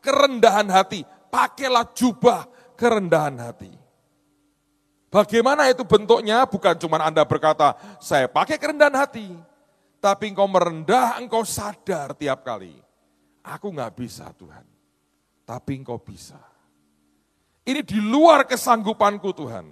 kerendahan 0.00 0.72
hati. 0.72 1.04
Pakailah 1.28 1.92
jubah 1.92 2.48
kerendahan 2.76 3.36
hati. 3.36 3.72
Bagaimana 5.12 5.68
itu 5.68 5.84
bentuknya? 5.84 6.48
Bukan 6.48 6.72
cuma 6.80 7.04
Anda 7.04 7.20
berkata, 7.28 7.76
saya 8.00 8.32
pakai 8.32 8.56
kerendahan 8.56 8.96
hati. 8.96 9.51
Tapi 10.02 10.34
engkau 10.34 10.50
merendah, 10.50 11.22
engkau 11.22 11.46
sadar 11.46 12.18
tiap 12.18 12.42
kali. 12.42 12.74
Aku 13.46 13.70
nggak 13.70 13.94
bisa 13.94 14.26
Tuhan. 14.34 14.66
Tapi 15.46 15.78
engkau 15.78 16.02
bisa. 16.02 16.42
Ini 17.62 17.86
di 17.86 18.02
luar 18.02 18.42
kesanggupanku 18.42 19.30
Tuhan. 19.30 19.70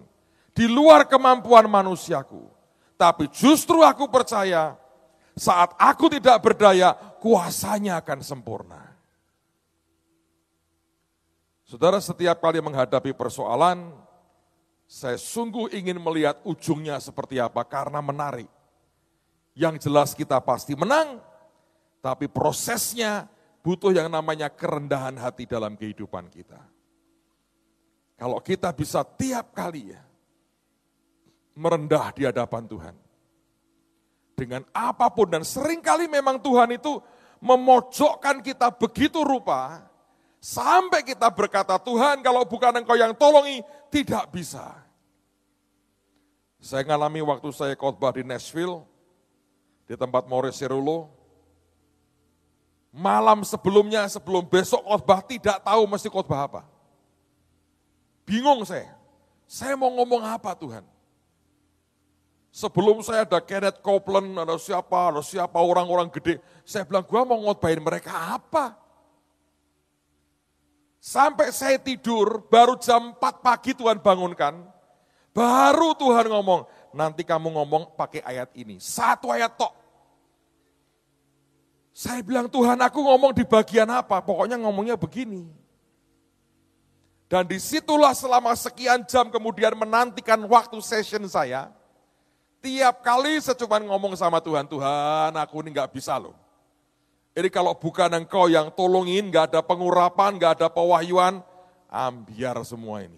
Di 0.54 0.70
luar 0.70 1.10
kemampuan 1.10 1.66
manusiaku. 1.66 2.46
Tapi 2.94 3.26
justru 3.34 3.82
aku 3.82 4.06
percaya 4.06 4.78
saat 5.34 5.74
aku 5.74 6.06
tidak 6.06 6.38
berdaya, 6.38 6.94
kuasanya 7.18 7.98
akan 7.98 8.20
sempurna. 8.22 8.82
Saudara 11.66 11.98
setiap 11.98 12.38
kali 12.38 12.62
menghadapi 12.62 13.14
persoalan, 13.18 13.94
saya 14.86 15.18
sungguh 15.18 15.74
ingin 15.74 15.98
melihat 16.02 16.38
ujungnya 16.46 16.98
seperti 17.02 17.38
apa 17.42 17.62
karena 17.66 17.98
menarik. 17.98 18.60
Yang 19.61 19.85
jelas 19.85 20.16
kita 20.16 20.40
pasti 20.40 20.73
menang, 20.73 21.20
tapi 22.01 22.33
prosesnya 22.33 23.29
butuh 23.61 23.92
yang 23.92 24.09
namanya 24.09 24.49
kerendahan 24.49 25.20
hati 25.20 25.44
dalam 25.44 25.77
kehidupan 25.77 26.33
kita. 26.33 26.57
Kalau 28.16 28.40
kita 28.40 28.73
bisa 28.73 29.05
tiap 29.05 29.53
kali 29.53 29.92
ya, 29.92 30.01
merendah 31.61 32.09
di 32.16 32.25
hadapan 32.25 32.64
Tuhan. 32.64 32.96
Dengan 34.33 34.64
apa 34.73 35.12
pun 35.12 35.29
dan 35.29 35.44
sering 35.44 35.85
kali 35.85 36.09
memang 36.09 36.40
Tuhan 36.40 36.73
itu 36.73 36.96
memojokkan 37.44 38.40
kita 38.40 38.73
begitu 38.73 39.20
rupa, 39.20 39.85
sampai 40.40 41.05
kita 41.05 41.29
berkata, 41.29 41.77
Tuhan 41.77 42.25
kalau 42.25 42.49
bukan 42.49 42.81
engkau 42.81 42.96
yang 42.96 43.12
tolongi, 43.12 43.61
tidak 43.92 44.33
bisa. 44.33 44.73
Saya 46.61 46.85
ngalami 46.88 47.20
waktu 47.20 47.49
saya 47.53 47.77
khotbah 47.77 48.16
di 48.16 48.25
Nashville, 48.25 48.88
di 49.90 49.98
tempat 49.98 50.22
Morris 50.31 50.55
Cerulo, 50.55 51.11
malam 52.94 53.42
sebelumnya, 53.42 54.07
sebelum 54.07 54.46
besok 54.46 54.87
khotbah, 54.87 55.18
tidak 55.18 55.59
tahu 55.66 55.83
mesti 55.90 56.07
khotbah 56.07 56.46
apa. 56.46 56.62
Bingung 58.22 58.62
saya, 58.62 58.94
saya 59.50 59.74
mau 59.74 59.90
ngomong 59.90 60.22
apa 60.22 60.55
Tuhan? 60.55 60.87
Sebelum 62.55 63.03
saya 63.03 63.26
ada 63.26 63.42
Kenneth 63.42 63.83
Copeland, 63.83 64.31
ada 64.38 64.55
siapa, 64.62 65.11
ada 65.11 65.26
siapa 65.26 65.59
orang-orang 65.59 66.07
gede. 66.07 66.38
Saya 66.62 66.87
bilang, 66.87 67.03
gua 67.03 67.26
mau 67.26 67.42
ngotbahin 67.50 67.83
mereka 67.83 68.38
apa? 68.38 68.79
Sampai 71.03 71.50
saya 71.50 71.83
tidur, 71.83 72.46
baru 72.46 72.79
jam 72.79 73.11
4 73.18 73.42
pagi 73.42 73.74
Tuhan 73.74 73.98
bangunkan. 73.98 74.55
Baru 75.35 75.98
Tuhan 75.98 76.31
ngomong, 76.31 76.94
nanti 76.94 77.26
kamu 77.26 77.59
ngomong 77.59 77.98
pakai 77.98 78.22
ayat 78.22 78.55
ini. 78.55 78.79
Satu 78.79 79.35
ayat 79.35 79.59
tok. 79.59 79.79
Saya 82.00 82.24
bilang, 82.24 82.48
Tuhan 82.48 82.80
aku 82.80 83.04
ngomong 83.04 83.36
di 83.36 83.44
bagian 83.44 83.84
apa? 83.92 84.24
Pokoknya 84.24 84.56
ngomongnya 84.56 84.96
begini. 84.96 85.44
Dan 87.28 87.44
di 87.44 87.60
situlah 87.60 88.16
selama 88.16 88.56
sekian 88.56 89.04
jam 89.04 89.28
kemudian 89.28 89.76
menantikan 89.76 90.40
waktu 90.48 90.80
session 90.80 91.28
saya, 91.28 91.68
Tiap 92.60 93.00
kali 93.00 93.40
saya 93.40 93.56
cuma 93.56 93.80
ngomong 93.80 94.12
sama 94.20 94.36
Tuhan, 94.36 94.68
Tuhan 94.68 95.32
aku 95.32 95.64
ini 95.64 95.72
nggak 95.72 95.96
bisa 95.96 96.20
loh. 96.20 96.36
Jadi 97.32 97.48
kalau 97.48 97.72
bukan 97.72 98.12
engkau 98.12 98.52
yang 98.52 98.68
tolongin, 98.68 99.32
nggak 99.32 99.52
ada 99.52 99.60
pengurapan, 99.64 100.36
nggak 100.36 100.60
ada 100.60 100.68
pewahyuan, 100.68 101.40
ambiar 101.88 102.60
semua 102.68 103.00
ini. 103.00 103.16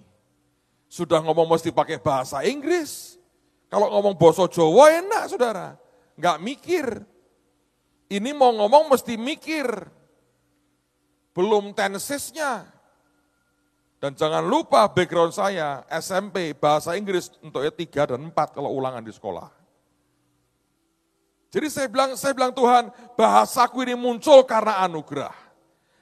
Sudah 0.87 1.19
ngomong 1.19 1.59
mesti 1.59 1.75
pakai 1.75 1.99
bahasa 1.99 2.47
Inggris. 2.47 3.19
Kalau 3.67 3.91
ngomong 3.91 4.15
bahasa 4.15 4.47
Jawa 4.47 4.95
enak 4.95 5.23
saudara, 5.27 5.75
nggak 6.15 6.39
mikir. 6.39 6.87
Ini 8.13 8.37
mau 8.37 8.53
ngomong 8.53 8.93
mesti 8.93 9.17
mikir. 9.17 9.65
Belum 11.33 11.73
tensesnya, 11.73 12.69
dan 14.03 14.19
jangan 14.19 14.43
lupa 14.43 14.91
background 14.91 15.31
saya, 15.31 15.87
SMP, 15.87 16.59
bahasa 16.59 16.99
Inggris 16.99 17.31
untuk 17.39 17.63
tiga 17.79 18.11
dan 18.11 18.19
empat 18.19 18.51
kalau 18.51 18.75
ulangan 18.75 18.99
di 18.99 19.15
sekolah. 19.15 19.47
Jadi 21.55 21.71
saya 21.71 21.87
bilang, 21.87 22.19
saya 22.19 22.35
bilang 22.35 22.51
Tuhan, 22.51 22.91
bahasaku 23.15 23.87
ini 23.87 23.95
muncul 23.95 24.43
karena 24.43 24.83
anugerah. 24.83 25.31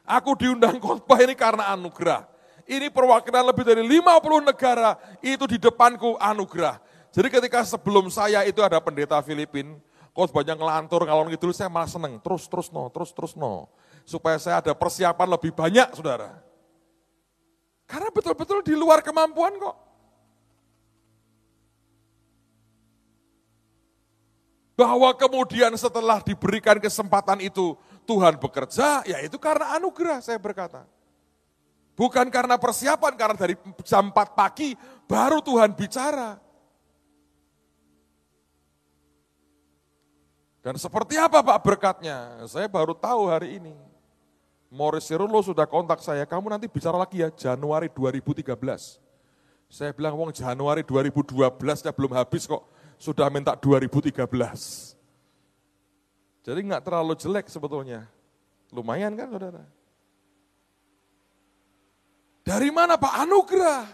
Aku 0.08 0.32
diundang 0.32 0.80
khotbah 0.80 1.20
ini 1.20 1.36
karena 1.36 1.76
anugerah. 1.76 2.24
Ini 2.64 2.88
perwakilan 2.88 3.44
lebih 3.44 3.68
dari 3.68 3.84
50 3.84 4.48
negara, 4.48 4.96
itu 5.20 5.44
di 5.44 5.60
depanku 5.60 6.16
anugerah. 6.16 6.80
Jadi 7.12 7.28
ketika 7.28 7.60
sebelum 7.68 8.08
saya 8.08 8.48
itu 8.48 8.64
ada 8.64 8.80
pendeta 8.80 9.20
Filipin, 9.20 9.76
khotbahnya 10.14 10.58
ngelantur 10.58 11.06
ngalor 11.06 11.30
gitu, 11.30 11.50
saya 11.54 11.70
malah 11.70 11.90
seneng, 11.90 12.18
terus 12.20 12.46
terus 12.50 12.68
no, 12.70 12.90
terus 12.90 13.10
terus 13.14 13.32
no. 13.38 13.70
Supaya 14.04 14.36
saya 14.42 14.58
ada 14.58 14.72
persiapan 14.74 15.28
lebih 15.30 15.54
banyak, 15.54 15.94
saudara. 15.94 16.40
Karena 17.90 18.10
betul-betul 18.14 18.62
di 18.62 18.74
luar 18.78 19.02
kemampuan 19.02 19.54
kok. 19.58 19.76
Bahwa 24.78 25.12
kemudian 25.12 25.74
setelah 25.76 26.24
diberikan 26.24 26.80
kesempatan 26.80 27.44
itu 27.44 27.76
Tuhan 28.08 28.40
bekerja, 28.40 29.04
ya 29.04 29.18
itu 29.20 29.36
karena 29.36 29.76
anugerah 29.76 30.24
saya 30.24 30.40
berkata. 30.40 30.88
Bukan 31.98 32.32
karena 32.32 32.56
persiapan, 32.56 33.12
karena 33.12 33.36
dari 33.36 33.54
jam 33.84 34.08
4 34.08 34.32
pagi 34.32 34.72
baru 35.04 35.44
Tuhan 35.44 35.76
bicara. 35.76 36.40
Dan 40.60 40.76
seperti 40.76 41.16
apa 41.16 41.40
Pak 41.40 41.58
berkatnya? 41.64 42.44
Saya 42.44 42.68
baru 42.68 42.92
tahu 42.92 43.32
hari 43.32 43.56
ini. 43.56 43.72
Morris 44.70 45.08
Sirulo 45.08 45.42
sudah 45.42 45.66
kontak 45.66 45.98
saya, 45.98 46.22
kamu 46.28 46.46
nanti 46.46 46.70
bicara 46.70 46.94
lagi 46.94 47.26
ya 47.26 47.28
Januari 47.32 47.90
2013. 47.90 48.54
Saya 49.66 49.90
bilang, 49.90 50.14
wong 50.14 50.30
Januari 50.30 50.86
2012 50.86 51.42
ya 51.82 51.90
belum 51.90 52.12
habis 52.14 52.46
kok, 52.46 52.62
sudah 52.94 53.26
minta 53.32 53.58
2013. 53.58 54.30
Jadi 56.46 56.60
nggak 56.70 56.82
terlalu 56.86 57.18
jelek 57.18 57.50
sebetulnya. 57.50 58.06
Lumayan 58.70 59.18
kan 59.18 59.26
saudara? 59.26 59.64
Dari 62.46 62.70
mana 62.70 62.94
Pak? 62.94 63.14
Anugerah. 63.26 63.84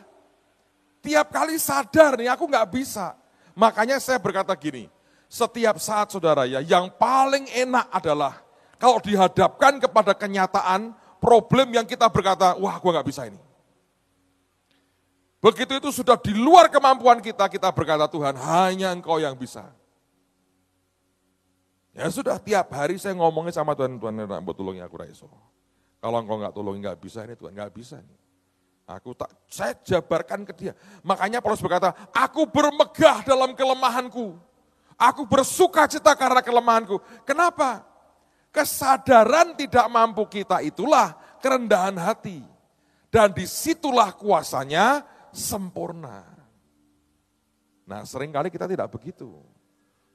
Tiap 1.00 1.26
kali 1.32 1.56
sadar 1.56 2.20
nih, 2.20 2.28
aku 2.28 2.44
nggak 2.50 2.68
bisa. 2.68 3.16
Makanya 3.56 3.96
saya 3.96 4.20
berkata 4.20 4.52
gini, 4.52 4.92
setiap 5.26 5.76
saat 5.82 6.10
saudara 6.14 6.46
ya, 6.46 6.62
yang 6.62 6.90
paling 6.94 7.50
enak 7.50 7.86
adalah 7.90 8.40
kalau 8.76 9.00
dihadapkan 9.00 9.80
kepada 9.80 10.12
kenyataan, 10.12 10.92
problem 11.18 11.72
yang 11.74 11.86
kita 11.88 12.06
berkata, 12.12 12.54
wah 12.60 12.76
gue 12.76 12.90
gak 12.92 13.08
bisa 13.08 13.26
ini. 13.26 13.40
Begitu 15.40 15.78
itu 15.78 15.90
sudah 15.92 16.18
di 16.18 16.34
luar 16.34 16.66
kemampuan 16.72 17.22
kita, 17.22 17.46
kita 17.46 17.70
berkata 17.70 18.08
Tuhan, 18.10 18.34
hanya 18.36 18.90
engkau 18.92 19.20
yang 19.20 19.36
bisa. 19.36 19.68
Ya 21.96 22.08
sudah 22.12 22.36
tiap 22.36 22.68
hari 22.76 23.00
saya 23.00 23.16
ngomongnya 23.16 23.56
sama 23.56 23.72
Tuhan, 23.72 23.96
Tuhan 23.96 24.14
buat 24.44 24.56
tolongin 24.56 24.84
aku 24.84 25.00
raiso. 25.00 25.30
Kalau 25.96 26.20
engkau 26.20 26.36
nggak 26.36 26.52
tolongin 26.52 26.84
nggak 26.84 27.00
bisa 27.00 27.24
ini 27.24 27.32
Tuhan, 27.38 27.56
nggak 27.56 27.72
bisa 27.72 27.96
ini. 28.00 28.16
Aku 28.86 29.18
tak, 29.18 29.34
saya 29.50 29.74
jabarkan 29.82 30.46
ke 30.46 30.52
dia. 30.54 30.72
Makanya 31.02 31.42
Paulus 31.42 31.58
berkata, 31.58 31.90
aku 32.14 32.46
bermegah 32.46 33.26
dalam 33.26 33.50
kelemahanku. 33.56 34.38
Aku 34.96 35.28
bersuka 35.28 35.84
cita 35.84 36.16
karena 36.16 36.40
kelemahanku. 36.40 36.96
Kenapa? 37.28 37.84
Kesadaran 38.48 39.52
tidak 39.52 39.84
mampu 39.92 40.24
kita 40.24 40.64
itulah 40.64 41.12
kerendahan 41.44 41.96
hati. 42.00 42.40
Dan 43.12 43.32
di 43.36 43.44
situlah 43.44 44.16
kuasanya 44.16 45.04
sempurna. 45.36 46.24
Nah 47.84 48.02
sering 48.08 48.32
kali 48.32 48.48
kita 48.48 48.64
tidak 48.64 48.88
begitu. 48.88 49.28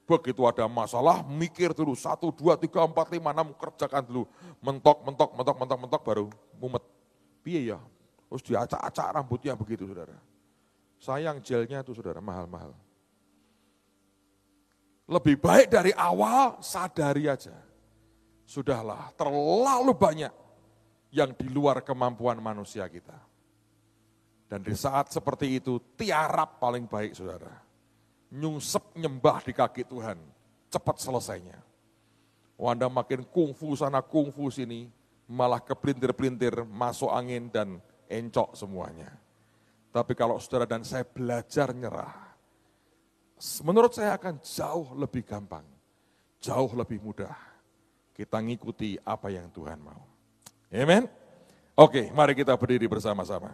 Begitu 0.02 0.42
ada 0.44 0.66
masalah, 0.66 1.22
mikir 1.22 1.70
dulu. 1.72 1.94
Satu, 1.94 2.34
dua, 2.34 2.58
tiga, 2.58 2.82
empat, 2.82 3.06
lima, 3.14 3.30
enam, 3.30 3.54
kerjakan 3.54 4.02
dulu. 4.02 4.26
Mentok, 4.58 4.98
mentok, 5.06 5.30
mentok, 5.32 5.56
mentok, 5.56 5.78
mentok, 5.78 6.02
baru 6.02 6.26
mumet. 6.58 6.84
Piye 7.40 7.70
ya? 7.70 7.78
Terus 8.28 8.42
diacak-acak 8.44 9.06
rambutnya 9.14 9.54
begitu, 9.54 9.86
saudara. 9.86 10.18
Sayang 10.98 11.38
gelnya 11.40 11.86
itu, 11.86 11.94
saudara, 11.94 12.18
mahal-mahal. 12.18 12.74
Lebih 15.12 15.36
baik 15.36 15.68
dari 15.68 15.92
awal, 15.92 16.56
sadari 16.64 17.28
aja 17.28 17.52
Sudahlah, 18.52 19.12
terlalu 19.16 19.96
banyak 19.96 20.32
yang 21.08 21.32
di 21.32 21.48
luar 21.48 21.80
kemampuan 21.80 22.36
manusia 22.36 22.84
kita. 22.84 23.16
Dan 24.44 24.60
di 24.60 24.76
saat 24.76 25.08
seperti 25.08 25.56
itu, 25.56 25.80
tiarap 25.96 26.60
paling 26.60 26.84
baik 26.84 27.16
saudara. 27.16 27.48
Nyungsep 28.28 28.92
nyembah 28.96 29.40
di 29.40 29.56
kaki 29.56 29.88
Tuhan, 29.88 30.20
cepat 30.68 31.00
selesainya. 31.00 31.56
Wanda 32.60 32.92
makin 32.92 33.24
kungfu 33.24 33.72
sana 33.72 34.04
kungfu 34.04 34.52
sini, 34.52 34.92
malah 35.24 35.64
kepelintir-pelintir, 35.64 36.68
masuk 36.68 37.08
angin 37.08 37.48
dan 37.48 37.80
encok 38.12 38.52
semuanya. 38.52 39.16
Tapi 39.92 40.12
kalau 40.12 40.36
saudara 40.36 40.68
dan 40.68 40.84
saya 40.84 41.08
belajar 41.08 41.72
nyerah, 41.72 42.31
menurut 43.66 43.90
saya 43.90 44.14
akan 44.14 44.38
jauh 44.38 44.94
lebih 44.94 45.26
gampang, 45.26 45.66
jauh 46.38 46.70
lebih 46.78 47.02
mudah. 47.02 47.34
Kita 48.14 48.38
ngikuti 48.38 49.00
apa 49.02 49.32
yang 49.32 49.50
Tuhan 49.50 49.82
mau. 49.82 50.04
Amen. 50.70 51.10
Oke, 51.74 52.12
mari 52.12 52.36
kita 52.36 52.54
berdiri 52.54 52.86
bersama-sama. 52.86 53.50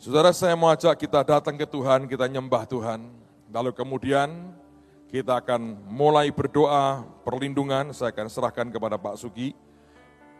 Saudara 0.00 0.32
saya 0.32 0.56
mau 0.56 0.72
ajak 0.72 0.96
kita 0.96 1.20
datang 1.20 1.60
ke 1.60 1.68
Tuhan, 1.68 2.08
kita 2.08 2.24
nyembah 2.24 2.64
Tuhan. 2.64 3.04
Lalu 3.52 3.70
kemudian 3.76 4.56
kita 5.12 5.38
akan 5.38 5.76
mulai 5.92 6.32
berdoa 6.32 7.04
perlindungan, 7.22 7.92
saya 7.92 8.08
akan 8.08 8.26
serahkan 8.32 8.66
kepada 8.72 8.96
Pak 8.96 9.20
Sugi. 9.20 9.52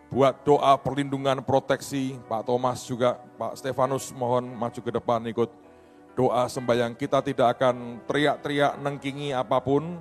Buat 0.08 0.42
doa 0.42 0.74
perlindungan 0.80 1.38
proteksi, 1.44 2.18
Pak 2.26 2.48
Thomas 2.48 2.82
juga, 2.88 3.20
Pak 3.38 3.60
Stefanus 3.60 4.10
mohon 4.16 4.50
maju 4.50 4.80
ke 4.80 4.90
depan 4.90 5.22
ikut 5.28 5.69
doa 6.14 6.46
sembahyang. 6.46 6.94
Kita 6.94 7.20
tidak 7.20 7.58
akan 7.58 8.04
teriak-teriak 8.06 8.78
nengkingi 8.80 9.34
apa 9.34 9.58
pun, 9.58 9.98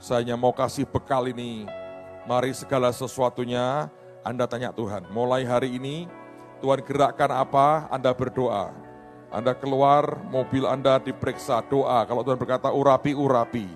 saya 0.00 0.24
hanya 0.24 0.36
mau 0.36 0.52
kasih 0.52 0.88
bekal 0.88 1.28
ini. 1.28 1.68
Mari 2.26 2.50
segala 2.52 2.90
sesuatunya 2.90 3.86
Anda 4.26 4.50
tanya 4.50 4.74
Tuhan. 4.74 5.08
Mulai 5.14 5.46
hari 5.46 5.78
ini 5.78 6.10
Tuhan 6.58 6.82
gerakkan 6.82 7.30
apa, 7.30 7.86
Anda 7.92 8.10
berdoa 8.10 8.86
anda 9.36 9.52
keluar, 9.58 10.22
mobil 10.30 10.64
Anda 10.64 11.02
diperiksa, 11.02 11.58
doa. 11.66 12.06
Kalau 12.06 12.22
Tuhan 12.22 12.38
berkata 12.38 12.70
urapi, 12.70 13.10
urapi. 13.12 13.66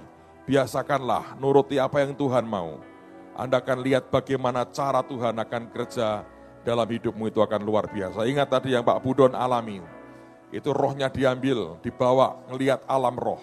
Biasakanlah, 0.47 1.37
nuruti 1.37 1.77
apa 1.77 2.01
yang 2.01 2.15
Tuhan 2.15 2.47
mau. 2.47 2.79
Anda 3.35 3.59
akan 3.59 3.85
lihat 3.85 4.09
bagaimana 4.09 4.65
cara 4.73 5.05
Tuhan 5.05 5.37
akan 5.37 5.63
kerja 5.69 6.23
dalam 6.63 6.89
hidupmu 6.89 7.29
itu 7.29 7.45
akan 7.45 7.61
luar 7.61 7.93
biasa. 7.93 8.25
Ingat 8.25 8.49
tadi 8.49 8.73
yang 8.73 8.87
Pak 8.87 9.05
Budon 9.05 9.37
alami. 9.37 9.85
Itu 10.51 10.75
rohnya 10.75 11.07
diambil, 11.07 11.79
dibawa, 11.79 12.43
ngelihat 12.51 12.83
alam 12.91 13.15
roh. 13.15 13.43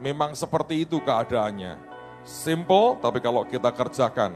Memang 0.00 0.32
seperti 0.32 0.88
itu 0.88 0.96
keadaannya. 1.04 1.76
Simple, 2.24 3.00
tapi 3.04 3.20
kalau 3.20 3.44
kita 3.44 3.68
kerjakan 3.72 4.32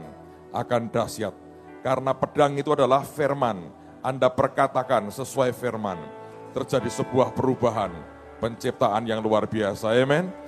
akan 0.53 0.81
dahsyat. 0.93 1.33
Karena 1.81 2.13
pedang 2.13 2.53
itu 2.55 2.71
adalah 2.71 3.01
firman. 3.01 3.69
Anda 4.05 4.29
perkatakan 4.29 5.09
sesuai 5.09 5.55
firman 5.55 5.97
terjadi 6.53 6.91
sebuah 6.91 7.33
perubahan, 7.33 7.91
penciptaan 8.37 9.09
yang 9.09 9.23
luar 9.23 9.49
biasa. 9.49 9.95
Amen. 9.95 10.42